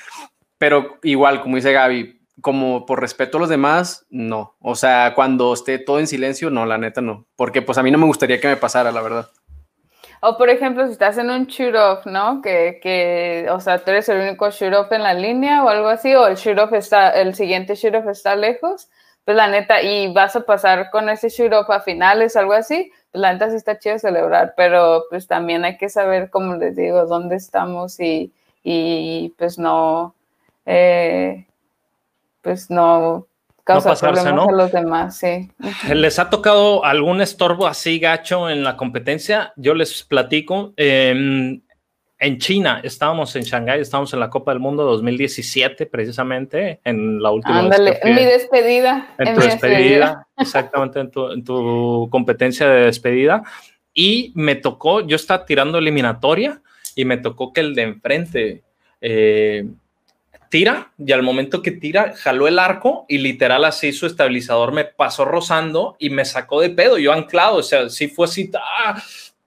[0.58, 4.56] Pero igual, como dice Gaby, como por respeto a los demás, no.
[4.60, 7.26] O sea, cuando esté todo en silencio, no, la neta no.
[7.36, 9.30] Porque pues a mí no me gustaría que me pasara, la verdad.
[10.20, 12.40] O por ejemplo, si estás en un shoot-off, ¿no?
[12.42, 16.14] Que, que, o sea, tú eres el único shoot-off en la línea o algo así,
[16.14, 18.88] o el shoot-off está, el siguiente shoot-off está lejos,
[19.24, 22.92] pues la neta, y vas a pasar con ese shoot-off a finales o algo así,
[23.12, 26.76] pues la neta sí está chido celebrar, pero pues también hay que saber, como les
[26.76, 30.14] digo, dónde estamos y, y pues no,
[30.64, 31.46] eh,
[32.42, 33.26] pues no
[33.66, 35.50] causa problemas a los demás, sí.
[35.92, 39.52] ¿Les ha tocado algún estorbo así gacho en la competencia?
[39.56, 40.72] Yo les platico.
[40.76, 41.60] Em,
[42.18, 47.30] en China, estábamos en Shanghái, estábamos en la Copa del Mundo 2017, precisamente, en la
[47.30, 47.58] última.
[47.58, 49.14] Ándale, en mi despedida.
[49.18, 53.42] En, tu despedida, exactamente, en tu, en tu, competencia de despedida.
[53.92, 56.62] Y me tocó, yo estaba tirando eliminatoria
[56.94, 58.62] y me tocó que el de enfrente
[59.00, 59.66] eh,
[60.48, 64.84] tira y al momento que tira, jaló el arco y literal así su estabilizador me
[64.84, 69.02] pasó rozando y me sacó de pedo, yo anclado, o sea, sí fue así, ¡ah!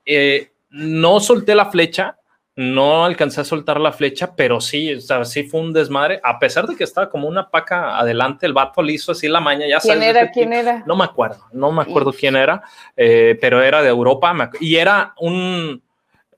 [0.05, 2.17] eh, no solté la flecha,
[2.55, 6.39] no alcancé a soltar la flecha, pero sí, o sea, sí fue un desmadre, a
[6.39, 9.65] pesar de que estaba como una paca adelante, el vato le hizo así la maña,
[9.65, 10.29] ya ¿Quién era?
[10.29, 10.83] ¿Quién era?
[10.85, 12.61] No me acuerdo, no me acuerdo quién era,
[12.97, 15.81] eh, pero era de Europa y era un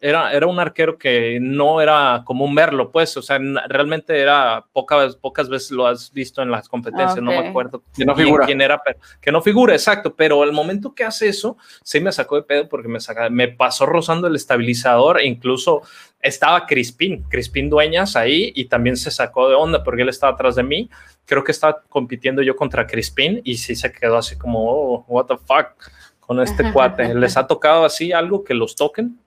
[0.01, 5.15] era, era un arquero que no era común verlo, pues, o sea, realmente era pocas,
[5.15, 8.47] pocas veces lo has visto en las competencias, no me acuerdo que no figura.
[8.47, 12.11] quién era, pero, que no figura, exacto, pero el momento que hace eso, sí me
[12.11, 12.97] sacó de pedo porque me,
[13.29, 15.83] me pasó rozando el estabilizador e incluso
[16.19, 20.55] estaba Crispín, Crispín Dueñas ahí y también se sacó de onda porque él estaba atrás
[20.55, 20.89] de mí.
[21.25, 25.25] Creo que estaba compitiendo yo contra Crispín y sí se quedó así como, oh, what
[25.25, 25.75] the fuck
[26.19, 27.13] con este cuate.
[27.13, 29.19] ¿Les ha tocado así algo que los toquen?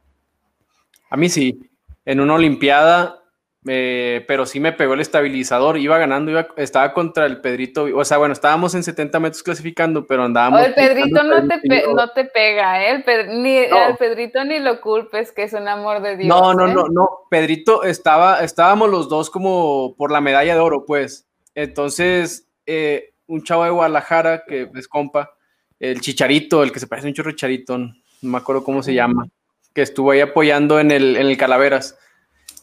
[1.14, 1.60] A mí sí,
[2.04, 3.22] en una Olimpiada,
[3.68, 8.04] eh, pero sí me pegó el estabilizador, iba ganando, iba, estaba contra el Pedrito, o
[8.04, 10.66] sea, bueno, estábamos en 70 metros clasificando, pero andábamos...
[10.66, 13.04] el Pedrito no te, no te, pega, ¿eh?
[13.28, 16.26] ni, el Pedrito ni lo culpes, que es un amor de Dios.
[16.26, 16.74] No, no, ¿eh?
[16.74, 21.28] no, no, Pedrito estaba, estábamos los dos como por la medalla de oro, pues.
[21.54, 25.30] Entonces, eh, un chavo de Guadalajara, que es compa,
[25.78, 29.28] el Chicharito, el que se parece mucho a Chicharito, no me acuerdo cómo se llama,
[29.74, 31.98] que estuvo ahí apoyando en el, en el Calaveras.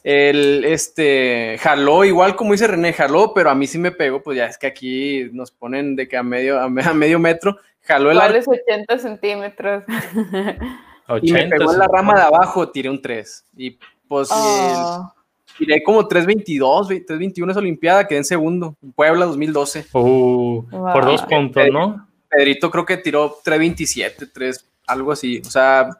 [0.02, 4.36] El, este, jaló, igual como dice René, jaló, pero a mí sí me pegó, pues
[4.36, 8.18] ya es que aquí nos ponen de que a medio, a, medio metro, jaló el
[8.18, 9.84] ¿Cuál es 80 centímetros?
[11.22, 13.44] y me pegó en la rama de abajo, tiré un 3.
[13.56, 15.14] Y pues oh.
[15.56, 19.86] tiré como 3.22, 3.21 esa Olimpiada, quedé en segundo, Puebla 2012.
[19.92, 22.08] Uh, Por dos puntos, ¿no?
[22.28, 25.40] Pedrito creo que tiró 3.27, 3, algo así.
[25.46, 25.90] O sea,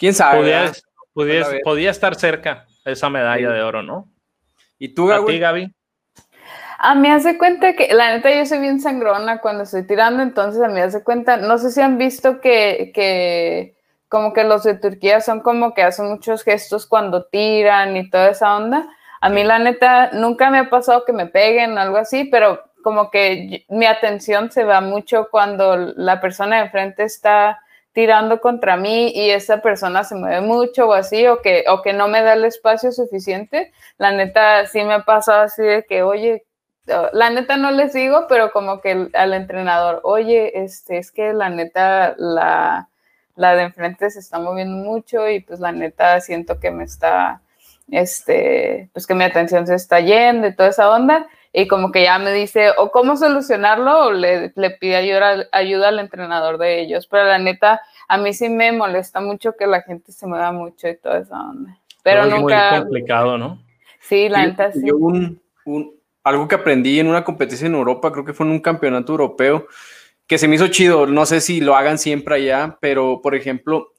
[0.00, 0.72] quién sabe.
[1.12, 4.08] Podía, estar cerca esa medalla de oro, ¿no?
[4.78, 5.38] ¿Y tú, Gaby?
[5.38, 5.74] Gaby?
[6.78, 10.62] A mí hace cuenta que, la neta, yo soy bien sangrona cuando estoy tirando, entonces
[10.62, 13.76] a mí hace cuenta, no sé si han visto que, que
[14.08, 18.30] como que los de Turquía son como que hacen muchos gestos cuando tiran y toda
[18.30, 18.88] esa onda.
[19.20, 22.64] A mí, la neta, nunca me ha pasado que me peguen o algo así, pero
[22.82, 27.60] como que mi atención se va mucho cuando la persona de enfrente está
[28.00, 31.92] tirando contra mí y esa persona se mueve mucho o así, o que, o que
[31.92, 33.72] no me da el espacio suficiente.
[33.98, 36.46] La neta sí me ha pasado así de que, oye,
[37.12, 41.50] la neta no les digo, pero como que al entrenador, oye, este, es que la
[41.50, 42.88] neta la,
[43.36, 47.42] la de enfrente se está moviendo mucho y pues la neta siento que me está,
[47.90, 52.04] este, pues que mi atención se está yendo y toda esa onda y como que
[52.04, 56.80] ya me dice o cómo solucionarlo o le, le pide ayuda, ayuda al entrenador de
[56.80, 57.06] ellos.
[57.08, 60.88] Pero la neta, a mí sí me molesta mucho que la gente se mueva mucho
[60.88, 61.78] y toda esa onda.
[62.02, 62.66] Pero nunca...
[62.66, 63.62] Es muy complicado, ¿no?
[64.00, 64.90] Sí, la neta sí.
[64.92, 68.60] un, un, algo que aprendí en una competencia en Europa, creo que fue en un
[68.60, 69.66] campeonato europeo,
[70.26, 71.06] que se me hizo chido.
[71.06, 73.92] No sé si lo hagan siempre allá, pero por ejemplo,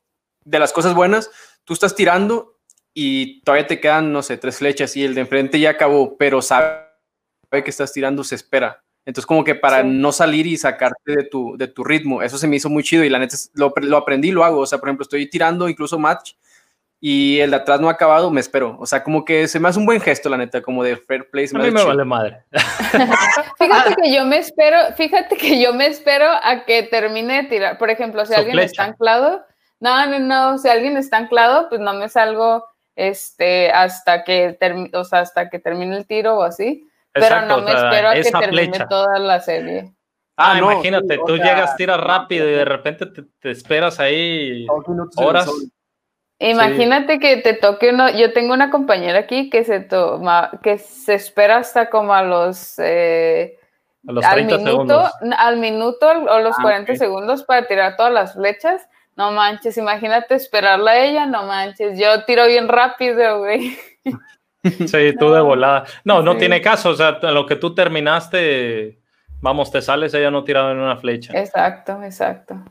[0.46, 1.30] de las cosas buenas,
[1.66, 2.56] tú estás tirando
[2.94, 6.42] y todavía te quedan, no sé, tres flechas y el de enfrente ya acabó, pero
[6.42, 6.91] sabe
[7.52, 8.84] que estás tirando se espera.
[9.06, 12.48] Entonces, como que para no salir y sacarte de tu, de tu ritmo, eso se
[12.48, 14.60] me hizo muy chido y la neta lo, lo aprendí lo hago.
[14.60, 16.34] O sea, por ejemplo, estoy tirando incluso match
[17.04, 18.78] y el de atrás no ha acabado, me espero.
[18.80, 21.28] O sea, como que se me hace un buen gesto, la neta, como de fair
[21.32, 21.48] play.
[21.52, 22.44] A mí me vale madre.
[23.58, 27.78] fíjate que yo me espero, fíjate que yo me espero a que termine de tirar.
[27.80, 29.44] Por ejemplo, si alguien está anclado,
[29.80, 34.56] no, no, no, si alguien está anclado, pues no me salgo este hasta que
[34.94, 36.88] o sea, hasta que termine el tiro o así.
[37.14, 39.94] Pero no me espero a que termine toda la serie.
[40.38, 44.66] Ah, ah imagínate, tú llegas, tiras rápido y de repente te, esperas ahí
[45.18, 45.50] horas.
[46.40, 48.10] Imagínate que te toque uno.
[48.10, 52.80] Yo tengo una compañera aquí que se toma, que se espera hasta como a los,
[52.80, 53.60] eh,
[54.08, 58.12] a los 30 al minuto, al minuto o los 40 ah, segundos para tirar todas
[58.12, 58.88] las flechas.
[59.16, 62.00] No manches, imagínate esperarla a ella, no manches.
[62.00, 63.78] Yo tiro bien rápido, güey.
[64.88, 65.86] Sí, tú de volada.
[66.04, 66.90] No, no tiene caso.
[66.90, 69.00] O sea, lo que tú terminaste,
[69.40, 71.34] vamos, te sales, ella no tirado en una flecha.
[71.38, 72.64] Exacto, exacto.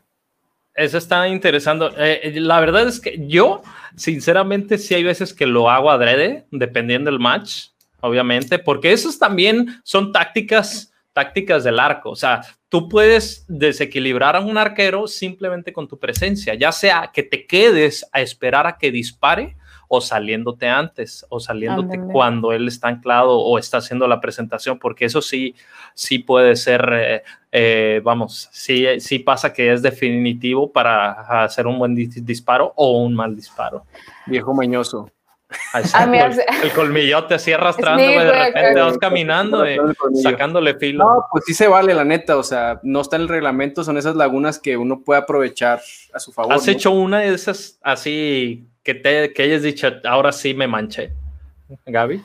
[0.74, 1.86] Eso está interesante.
[1.98, 3.62] Eh, eh, la verdad es que yo,
[3.96, 7.68] sinceramente, sí hay veces que lo hago adrede, dependiendo del match,
[8.00, 12.10] obviamente, porque esos también son tácticas, tácticas del arco.
[12.10, 17.24] O sea, tú puedes desequilibrar a un arquero simplemente con tu presencia, ya sea que
[17.24, 19.56] te quedes a esperar a que dispare
[19.92, 25.04] o saliéndote antes o saliéndote cuando él está anclado o está haciendo la presentación, porque
[25.04, 25.56] eso sí,
[25.94, 31.80] sí puede ser, eh, eh, vamos, sí, sí pasa que es definitivo para hacer un
[31.80, 33.84] buen disparo o un mal disparo.
[34.26, 35.10] Viejo mañoso.
[35.74, 39.76] el, colmillote así arrastrando, de repente vas caminando, y
[40.22, 41.02] sacándole filo.
[41.02, 43.98] No, pues sí se vale, la neta, o sea, no está en el reglamento, son
[43.98, 45.80] esas lagunas que uno puede aprovechar
[46.14, 46.52] a su favor.
[46.52, 51.12] ¿Has hecho una de esas así que, te, que hayas dicho, ahora sí me manché,
[51.86, 52.22] Gaby?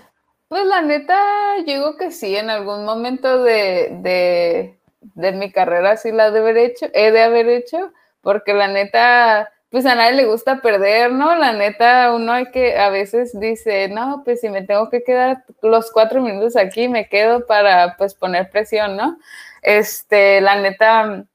[0.47, 1.17] Pues la neta,
[1.65, 4.77] yo digo que sí, en algún momento de,
[5.15, 7.91] de, mi carrera sí la de haber hecho, he de haber hecho,
[8.21, 11.35] porque la neta, pues a nadie le gusta perder, ¿no?
[11.35, 15.43] La neta, uno hay que, a veces dice, no, pues si me tengo que quedar
[15.63, 19.17] los cuatro minutos aquí, me quedo para, pues, poner presión, ¿no?
[19.63, 21.25] Este, la neta,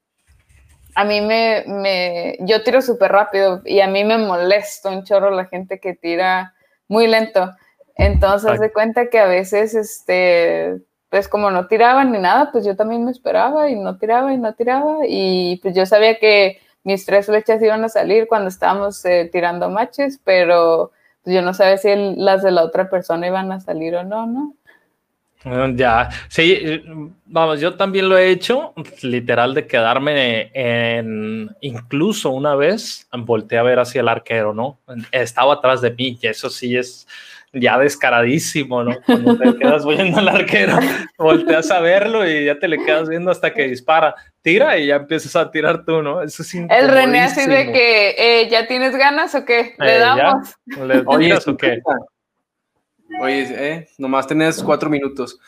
[0.95, 5.31] a mí me, me yo tiro súper rápido y a mí me molesta un chorro
[5.31, 6.53] la gente que tira
[6.87, 7.53] muy lento.
[7.95, 12.75] Entonces, de cuenta que a veces, este, pues como no tiraban ni nada, pues yo
[12.75, 17.05] también me esperaba y no tiraba y no tiraba y pues yo sabía que mis
[17.05, 20.91] tres flechas iban a salir cuando estábamos eh, tirando matches, pero
[21.23, 24.25] pues, yo no sabía si las de la otra persona iban a salir o no,
[24.25, 24.55] ¿no?
[25.43, 26.83] Mm, ya, sí,
[27.25, 33.63] vamos, yo también lo he hecho, literal de quedarme en, incluso una vez volteé a
[33.63, 34.79] ver hacia el arquero, ¿no?
[35.11, 37.07] Estaba atrás de mí y eso sí es,
[37.53, 38.95] ya descaradísimo, ¿no?
[39.05, 40.77] Cuando te quedas viendo al arquero,
[41.17, 44.15] volteas a verlo y ya te le quedas viendo hasta que dispara.
[44.41, 46.21] Tira y ya empiezas a tirar tú, ¿no?
[46.21, 49.75] Eso es El René así de que, eh, ¿ya tienes ganas o qué?
[49.77, 50.55] ¿Le eh, damos?
[50.65, 51.81] ¿Le tiras o qué?
[53.19, 55.39] Oye, eh, nomás tenés cuatro minutos.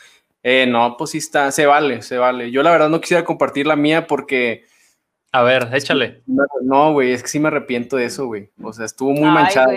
[0.42, 2.50] Eh, no, pues sí está, se vale, se vale.
[2.50, 4.64] Yo la verdad no quisiera compartir la mía porque...
[5.32, 6.22] A ver, échale.
[6.62, 8.50] No, güey, es que sí me arrepiento de eso, güey.
[8.62, 9.72] O sea, estuvo muy manchado.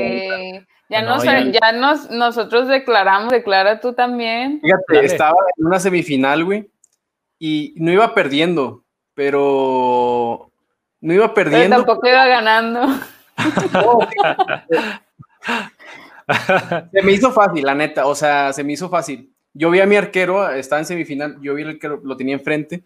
[0.89, 1.71] Ya, nos, ya...
[1.73, 4.61] nos, nosotros declaramos, declara tú también.
[4.61, 6.69] Fíjate, estaba en una semifinal, güey,
[7.39, 8.83] y no iba perdiendo,
[9.13, 10.51] pero
[11.01, 11.75] no iba perdiendo.
[11.75, 12.87] Pero tampoco iba ganando.
[16.93, 19.33] se me hizo fácil, la neta, o sea, se me hizo fácil.
[19.53, 22.83] Yo vi a mi arquero, estaba en semifinal, yo vi el que lo tenía enfrente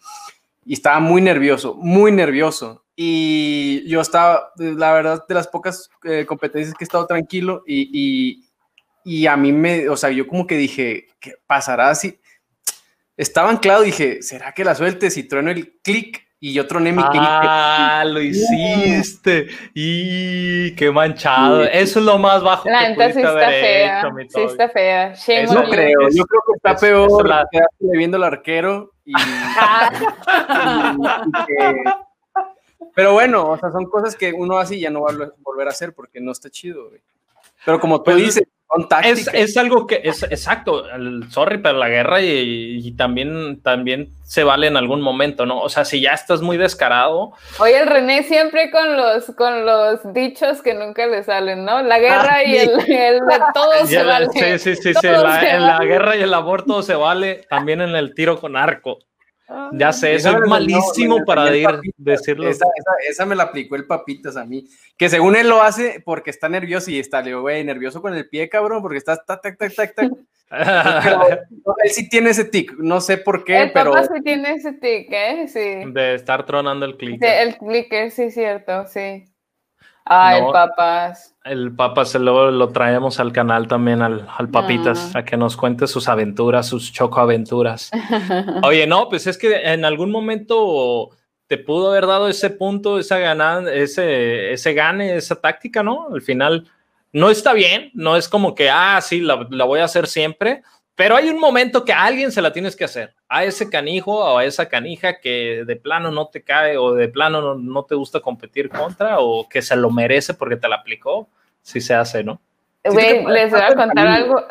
[0.66, 2.86] y estaba muy nervioso, muy nervioso.
[2.96, 8.46] Y yo estaba, la verdad, de las pocas eh, competencias que he estado tranquilo y,
[9.04, 12.20] y, a mí me, o sea, yo como que dije, ¿qué pasará si?
[13.18, 16.28] Estaba anclado, dije, ¿será que la suelte si trueno el clic?
[16.44, 17.04] Y yo troné mi?
[17.06, 19.46] Ah, lo hiciste.
[19.76, 21.62] Y qué manchado.
[21.66, 24.12] Eso es lo más bajo la que pudiste sí está fea.
[24.28, 25.14] sí está fea.
[25.54, 26.10] no creo.
[26.12, 27.48] Yo creo que está peor la...
[27.80, 29.14] viendo al arquero y,
[32.96, 35.68] Pero bueno, o sea, son cosas que uno hace y ya no va a volver
[35.68, 37.02] a hacer porque no está chido, güey.
[37.64, 38.46] Pero como tú pues, dices,
[39.04, 44.44] es, es, algo que es exacto, el, sorry, pero la guerra y, también, también se
[44.44, 45.60] vale en algún momento, ¿no?
[45.60, 47.34] O sea, si ya estás muy descarado.
[47.60, 51.82] Oye, el René siempre con los, con los dichos que nunca le salen, ¿no?
[51.82, 53.20] La guerra ah, y el, el,
[53.54, 54.28] todo se vale.
[54.34, 55.08] Sí, sí, sí, sí.
[55.08, 59.00] en la guerra y el aborto se vale, también en el tiro con arco.
[59.74, 61.46] Ya sé, eso es malísimo para
[61.98, 62.50] decirlo.
[62.50, 64.66] Esa, me la aplicó el papitas a mí.
[64.98, 68.30] Que según él lo hace porque está nervioso y está, le güey, nervioso con el
[68.30, 70.12] pie, cabrón, porque está tac, tac, tac, tac, tac.
[71.84, 73.92] él sí tiene ese tic, no sé por qué, el pero.
[73.92, 75.48] Papá sí tiene ese tic, ¿eh?
[75.48, 75.92] Sí.
[75.92, 77.30] De estar tronando el clicker.
[77.30, 79.31] Sí, el clicker, sí, cierto, sí.
[80.06, 81.36] Ay, papas.
[81.44, 85.88] El papas luego lo traemos al canal también, al, al papitas, a que nos cuente
[85.88, 87.92] sus aventuras, sus chocoaventuras.
[88.64, 91.10] Oye, no, pues es que en algún momento
[91.48, 96.08] te pudo haber dado ese punto, esa ganada, ese, ese gane, esa táctica, ¿no?
[96.14, 96.70] Al final
[97.14, 100.64] no está bien, no es como que, ah, sí, la, la voy a hacer siempre,
[101.02, 104.20] pero hay un momento que a alguien se la tienes que hacer, a ese canijo
[104.20, 107.96] o a esa canija que de plano no te cae o de plano no, te
[107.96, 111.28] gusta competir contra o que se lo merece porque te la aplicó,
[111.64, 112.40] si se hace, ¿no?
[112.84, 114.46] Güey, les voy a contar algo.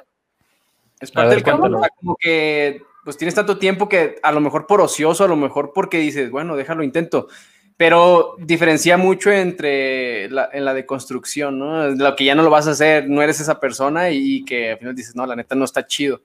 [0.98, 4.80] Es parte del camino, como que pues tienes tanto tiempo que a lo mejor por
[4.80, 7.28] ocioso, a lo mejor porque dices, bueno, déjalo intento,
[7.76, 11.90] pero diferencia mucho entre la, en la deconstrucción, ¿no?
[11.90, 14.78] Lo que ya no lo vas a hacer, no eres esa persona y que al
[14.78, 16.22] final dices, no, la neta no está chido.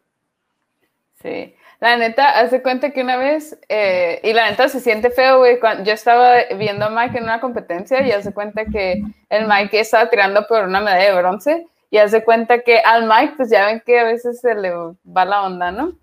[1.25, 1.55] Sí.
[1.79, 5.59] La neta, hace cuenta que una vez, eh, y la neta se siente feo, güey.
[5.83, 10.09] Yo estaba viendo a Mike en una competencia y hace cuenta que el Mike estaba
[10.09, 13.81] tirando por una medalla de bronce y hace cuenta que al Mike, pues ya ven
[13.83, 15.93] que a veces se le va la onda, ¿no?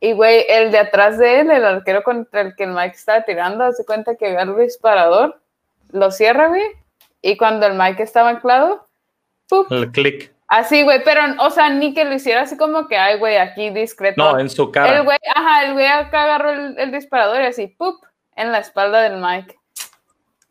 [0.00, 3.22] Y, güey, el de atrás de él, el arquero contra el que el Mike estaba
[3.22, 5.40] tirando, hace cuenta que ve al disparador,
[5.90, 6.64] lo cierra, güey,
[7.20, 8.88] y cuando el Mike estaba anclado,
[9.46, 9.70] ¡pup!
[9.70, 10.32] El clic.
[10.50, 13.70] Así, güey, pero, o sea, ni que lo hiciera así como que, ay, güey, aquí
[13.70, 14.20] discreto.
[14.20, 14.96] No, en su cara.
[14.98, 18.02] El güey, ajá, el güey acá agarró el, disparador y así, ¡pup!
[18.34, 19.56] En la espalda del Mike.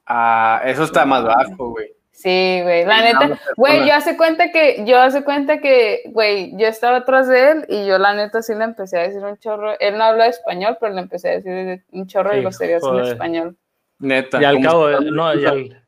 [0.07, 1.91] Ah, eso está más bajo, güey.
[2.13, 6.67] Sí, güey, la neta, güey, yo hace cuenta que, yo hace cuenta que, güey, yo
[6.67, 9.77] estaba atrás de él y yo la neta sí le empecé a decir un chorro,
[9.81, 12.99] él no habla español, pero le empecé a decir un chorro y lo serías en
[12.99, 13.57] español.
[13.99, 14.41] Neta.
[14.41, 15.78] Y al cabo, no, y al,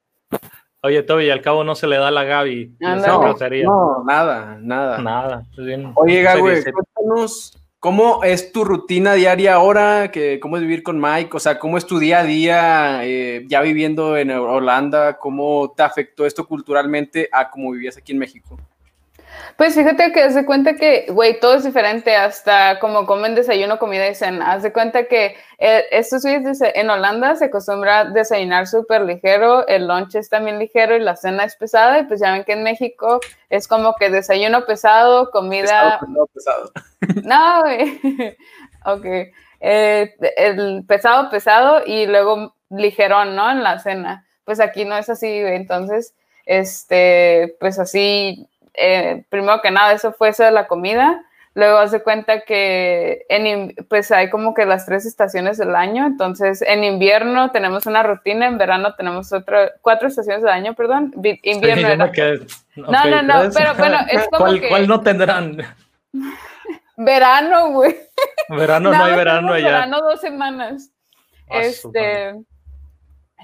[0.83, 2.75] Oye, Toby, al cabo no se le da la Gaby.
[2.79, 4.97] No, no, nada, nada.
[4.97, 5.45] Nada.
[5.95, 10.11] Oye, Gaby, cuéntanos ¿Cómo es tu rutina diaria ahora?
[10.39, 11.35] ¿Cómo es vivir con Mike?
[11.35, 15.17] O sea, ¿cómo es tu día a día eh, ya viviendo en Holanda?
[15.17, 18.55] ¿Cómo te afectó esto culturalmente a cómo vivías aquí en México?
[19.57, 23.79] Pues fíjate que haz de cuenta que, güey, todo es diferente, hasta como comen desayuno,
[23.79, 24.51] comida y cena.
[24.51, 29.67] Haz de cuenta que eh, estos días en Holanda se acostumbra a desayunar súper ligero,
[29.67, 31.99] el lunch es también ligero y la cena es pesada.
[31.99, 35.99] Y pues ya ven que en México es como que desayuno pesado, comida.
[35.99, 36.71] Pesado, pesado.
[37.23, 38.37] No, güey.
[38.85, 39.33] ok.
[39.59, 43.49] Eh, el pesado, pesado y luego ligerón, ¿no?
[43.51, 44.27] En la cena.
[44.43, 45.55] Pues aquí no es así, güey.
[45.55, 51.23] Entonces, este, pues así eh, primero que nada, eso fue eso de la comida.
[51.53, 56.05] Luego hace cuenta que en, pues hay como que las tres estaciones del año.
[56.05, 61.13] Entonces, en invierno tenemos una rutina, en verano tenemos otra, cuatro estaciones del año, perdón.
[61.43, 62.09] Invierno.
[62.75, 65.57] no, no, no, pero bueno, es como ¿Cuál, ¿Cuál no tendrán?
[66.97, 67.95] Verano, güey.
[68.49, 69.65] Verano no, hay verano allá.
[69.65, 70.91] Verano dos semanas.
[71.49, 72.35] Ah, este.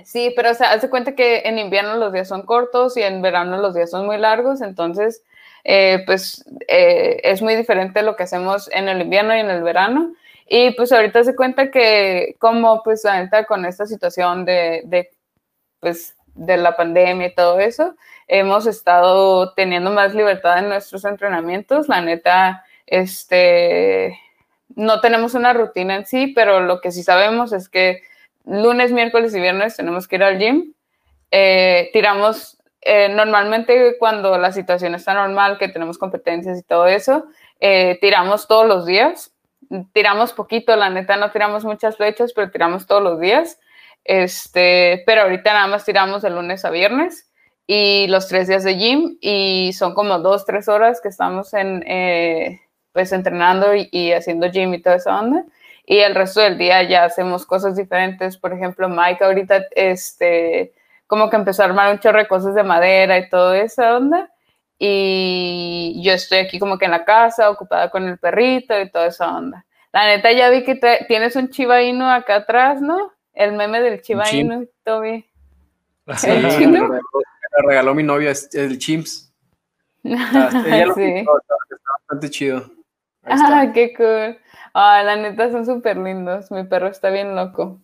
[0.06, 3.22] Sí, pero o sea, hace cuenta que en invierno los días son cortos y en
[3.22, 5.24] verano los días son muy largos, entonces,
[5.64, 9.64] eh, pues eh, es muy diferente lo que hacemos en el invierno y en el
[9.64, 10.14] verano.
[10.50, 15.10] Y pues ahorita se cuenta que como pues ahorita con esta situación de, de,
[15.80, 17.96] pues, de la pandemia y todo eso,
[18.28, 21.90] hemos estado teniendo más libertad en nuestros entrenamientos.
[21.90, 24.18] La neta, este,
[24.76, 28.02] no tenemos una rutina en sí, pero lo que sí sabemos es que
[28.48, 30.74] lunes, miércoles y viernes tenemos que ir al gym.
[31.32, 37.26] Eh, tiramos, eh, normalmente cuando la situación está normal, que tenemos competencias y todo eso,
[37.60, 39.34] eh, tiramos todos los días.
[39.92, 43.60] Tiramos poquito, la neta no tiramos muchas flechas, pero tiramos todos los días.
[44.06, 47.30] Este, pero ahorita nada más tiramos de lunes a viernes
[47.66, 51.84] y los tres días de gym y son como dos, tres horas que estamos en,
[52.94, 55.44] pues entrenando y, y haciendo gym y toda esa onda
[55.90, 58.38] y el resto del día ya hacemos cosas diferentes.
[58.38, 60.74] Por ejemplo, Mike ahorita, este,
[61.08, 64.30] como que empezó a armar un chorro de cosas de madera y todo esa onda.
[64.78, 69.08] Y yo estoy aquí como que en la casa, ocupada con el perrito y toda
[69.08, 69.66] esa onda.
[69.94, 70.76] La neta, ya vi que
[71.08, 73.14] tienes un Chiba Inu acá atrás, ¿no?
[73.34, 75.26] El meme del Chiba Inu, Toby.
[76.24, 76.90] ¿El chino?
[76.90, 77.00] Me
[77.66, 79.24] regaló mi novia, el Chimps.
[80.10, 80.50] Ah,
[80.96, 81.04] sí.
[81.04, 81.32] está
[82.00, 82.70] bastante chido.
[83.30, 84.38] Ah, qué cool.
[84.74, 86.52] Ah, la neta son súper lindos.
[86.52, 87.82] Mi perro está bien loco.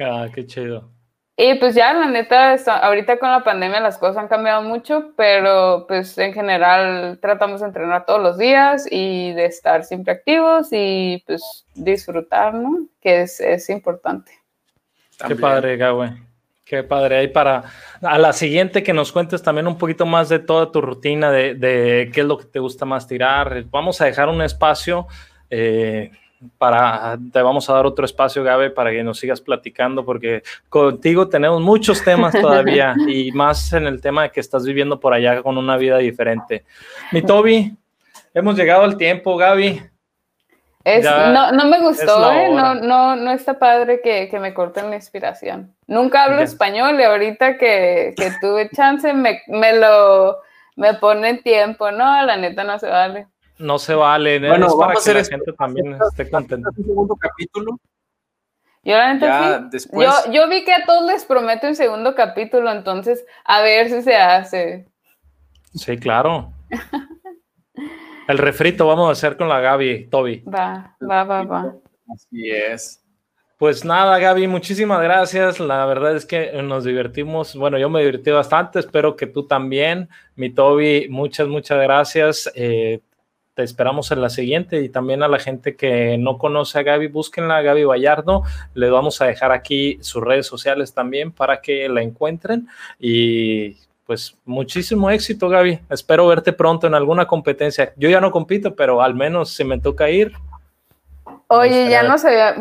[0.00, 0.90] Ah, qué chido.
[1.36, 5.84] Y pues ya, la neta, ahorita con la pandemia las cosas han cambiado mucho, pero
[5.88, 11.24] pues en general tratamos de entrenar todos los días y de estar siempre activos y
[11.26, 12.86] pues disfrutar, ¿no?
[13.00, 14.30] Que es, es importante.
[15.26, 16.33] Qué padre, Gawe.
[16.74, 17.18] Qué padre.
[17.18, 17.64] Ahí para
[18.02, 21.54] a la siguiente que nos cuentes también un poquito más de toda tu rutina, de,
[21.54, 23.64] de qué es lo que te gusta más tirar.
[23.70, 25.06] Vamos a dejar un espacio
[25.50, 26.10] eh,
[26.58, 31.28] para, te vamos a dar otro espacio, Gabe, para que nos sigas platicando, porque contigo
[31.28, 35.42] tenemos muchos temas todavía y más en el tema de que estás viviendo por allá
[35.42, 36.64] con una vida diferente.
[37.12, 37.72] Mi Toby,
[38.34, 39.93] hemos llegado al tiempo, Gaby.
[40.84, 42.50] No, no, me gustó, ¿eh?
[42.50, 45.74] no, no, no está padre que, que, me corten la inspiración.
[45.86, 50.38] Nunca hablo español y ahorita que, que tuve chance me, me lo
[50.76, 53.28] me pone tiempo, no, la neta no se vale
[53.58, 54.38] no se vale.
[54.38, 56.70] Bueno, es para que la gente también esté contenta.
[56.76, 57.78] Un segundo capítulo.
[58.82, 59.70] Yo, la
[60.30, 64.14] yo, vi que a todos les prometo un segundo capítulo, entonces a ver si se
[64.14, 64.86] hace.
[65.74, 66.52] Sí, claro.
[68.26, 70.42] El refrito vamos a hacer con la Gaby, Toby.
[70.42, 71.74] Va, va, va, va.
[72.12, 73.04] Así es.
[73.58, 75.60] Pues nada, Gaby, muchísimas gracias.
[75.60, 77.54] La verdad es que nos divertimos.
[77.54, 78.78] Bueno, yo me divertí bastante.
[78.78, 80.08] Espero que tú también.
[80.36, 82.50] Mi Toby, muchas, muchas gracias.
[82.54, 83.00] Eh,
[83.54, 87.06] te esperamos en la siguiente y también a la gente que no conoce a Gaby,
[87.08, 88.42] búsquenla, Gaby Vallardo.
[88.74, 92.68] Le vamos a dejar aquí sus redes sociales también para que la encuentren
[92.98, 93.76] y
[94.06, 95.80] pues muchísimo éxito, Gaby.
[95.90, 97.92] Espero verte pronto en alguna competencia.
[97.96, 100.32] Yo ya no compito, pero al menos si me toca ir.
[101.48, 102.54] Oye, ya no sabía,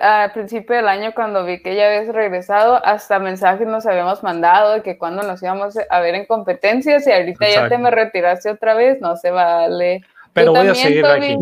[0.00, 4.74] al principio del año cuando vi que ya habías regresado, hasta mensajes nos habíamos mandado
[4.74, 8.50] de que cuando nos íbamos a ver en competencias y ahorita ya te me retiraste
[8.50, 10.02] otra vez, no se vale.
[10.32, 11.36] Pero voy a seguir aquí.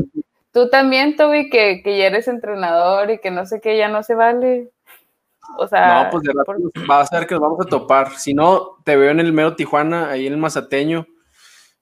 [0.53, 4.03] Tú también, Toby, que, que ya eres entrenador y que no sé qué, ya no
[4.03, 4.69] se vale.
[5.57, 6.33] O sea, no, pues de
[6.87, 8.11] va a ser que nos vamos a topar.
[8.13, 11.07] Si no, te veo en el mero Tijuana, ahí en el Mazateño,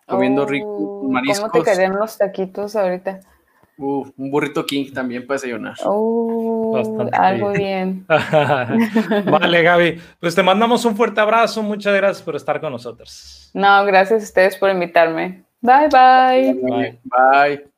[0.06, 1.50] comiendo oh, rico mariscos.
[1.50, 3.20] ¿Cómo te caerían los taquitos ahorita?
[3.78, 5.74] Uh, un burrito king también para desayunar.
[5.84, 6.82] Oh,
[7.12, 8.06] algo bien.
[9.26, 10.00] vale, Gaby.
[10.18, 11.62] Pues te mandamos un fuerte abrazo.
[11.62, 13.50] Muchas gracias por estar con nosotros.
[13.52, 15.44] No, gracias a ustedes por invitarme.
[15.60, 16.54] Bye, bye.
[16.54, 17.00] Bye.
[17.04, 17.70] bye.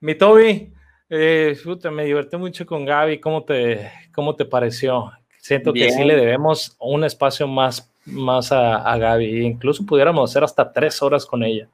[0.00, 0.72] Mi Toby,
[1.10, 1.56] eh,
[1.92, 3.20] me divertí mucho con Gaby.
[3.20, 5.10] ¿Cómo te, cómo te pareció?
[5.38, 9.46] Siento que sí le debemos un espacio más, más a, a Gaby.
[9.46, 11.68] Incluso pudiéramos hacer hasta tres horas con ella.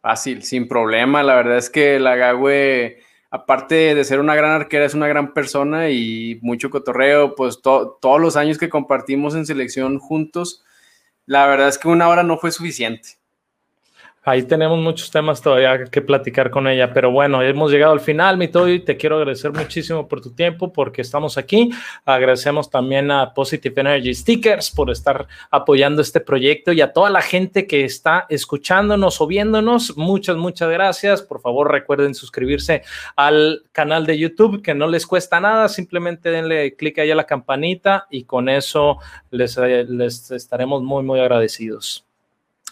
[0.00, 1.22] Fácil, sin problema.
[1.22, 2.96] La verdad es que la Gaby,
[3.30, 7.34] aparte de ser una gran arquera, es una gran persona y mucho cotorreo.
[7.34, 10.64] Pues todos los años que compartimos en selección juntos,
[11.26, 13.19] la verdad es que una hora no fue suficiente.
[14.22, 18.36] Ahí tenemos muchos temas todavía que platicar con ella, pero bueno, hemos llegado al final,
[18.36, 18.80] mi Toy.
[18.80, 21.70] Te quiero agradecer muchísimo por tu tiempo, porque estamos aquí.
[22.04, 27.22] Agradecemos también a Positive Energy Stickers por estar apoyando este proyecto y a toda la
[27.22, 29.96] gente que está escuchándonos o viéndonos.
[29.96, 31.22] Muchas, muchas gracias.
[31.22, 32.82] Por favor, recuerden suscribirse
[33.16, 35.66] al canal de YouTube, que no les cuesta nada.
[35.70, 38.98] Simplemente denle clic ahí a la campanita y con eso
[39.30, 42.09] les, les estaremos muy, muy agradecidos.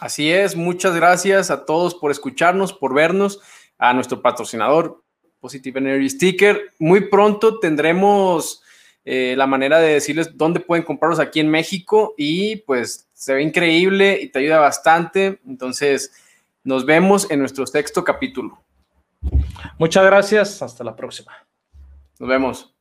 [0.00, 3.40] Así es, muchas gracias a todos por escucharnos, por vernos,
[3.78, 5.02] a nuestro patrocinador
[5.40, 6.72] Positive Energy Sticker.
[6.78, 8.62] Muy pronto tendremos
[9.04, 13.42] eh, la manera de decirles dónde pueden comprarlos aquí en México y pues se ve
[13.42, 15.40] increíble y te ayuda bastante.
[15.46, 16.12] Entonces,
[16.62, 18.58] nos vemos en nuestro sexto capítulo.
[19.78, 21.32] Muchas gracias, hasta la próxima.
[22.18, 22.77] Nos vemos.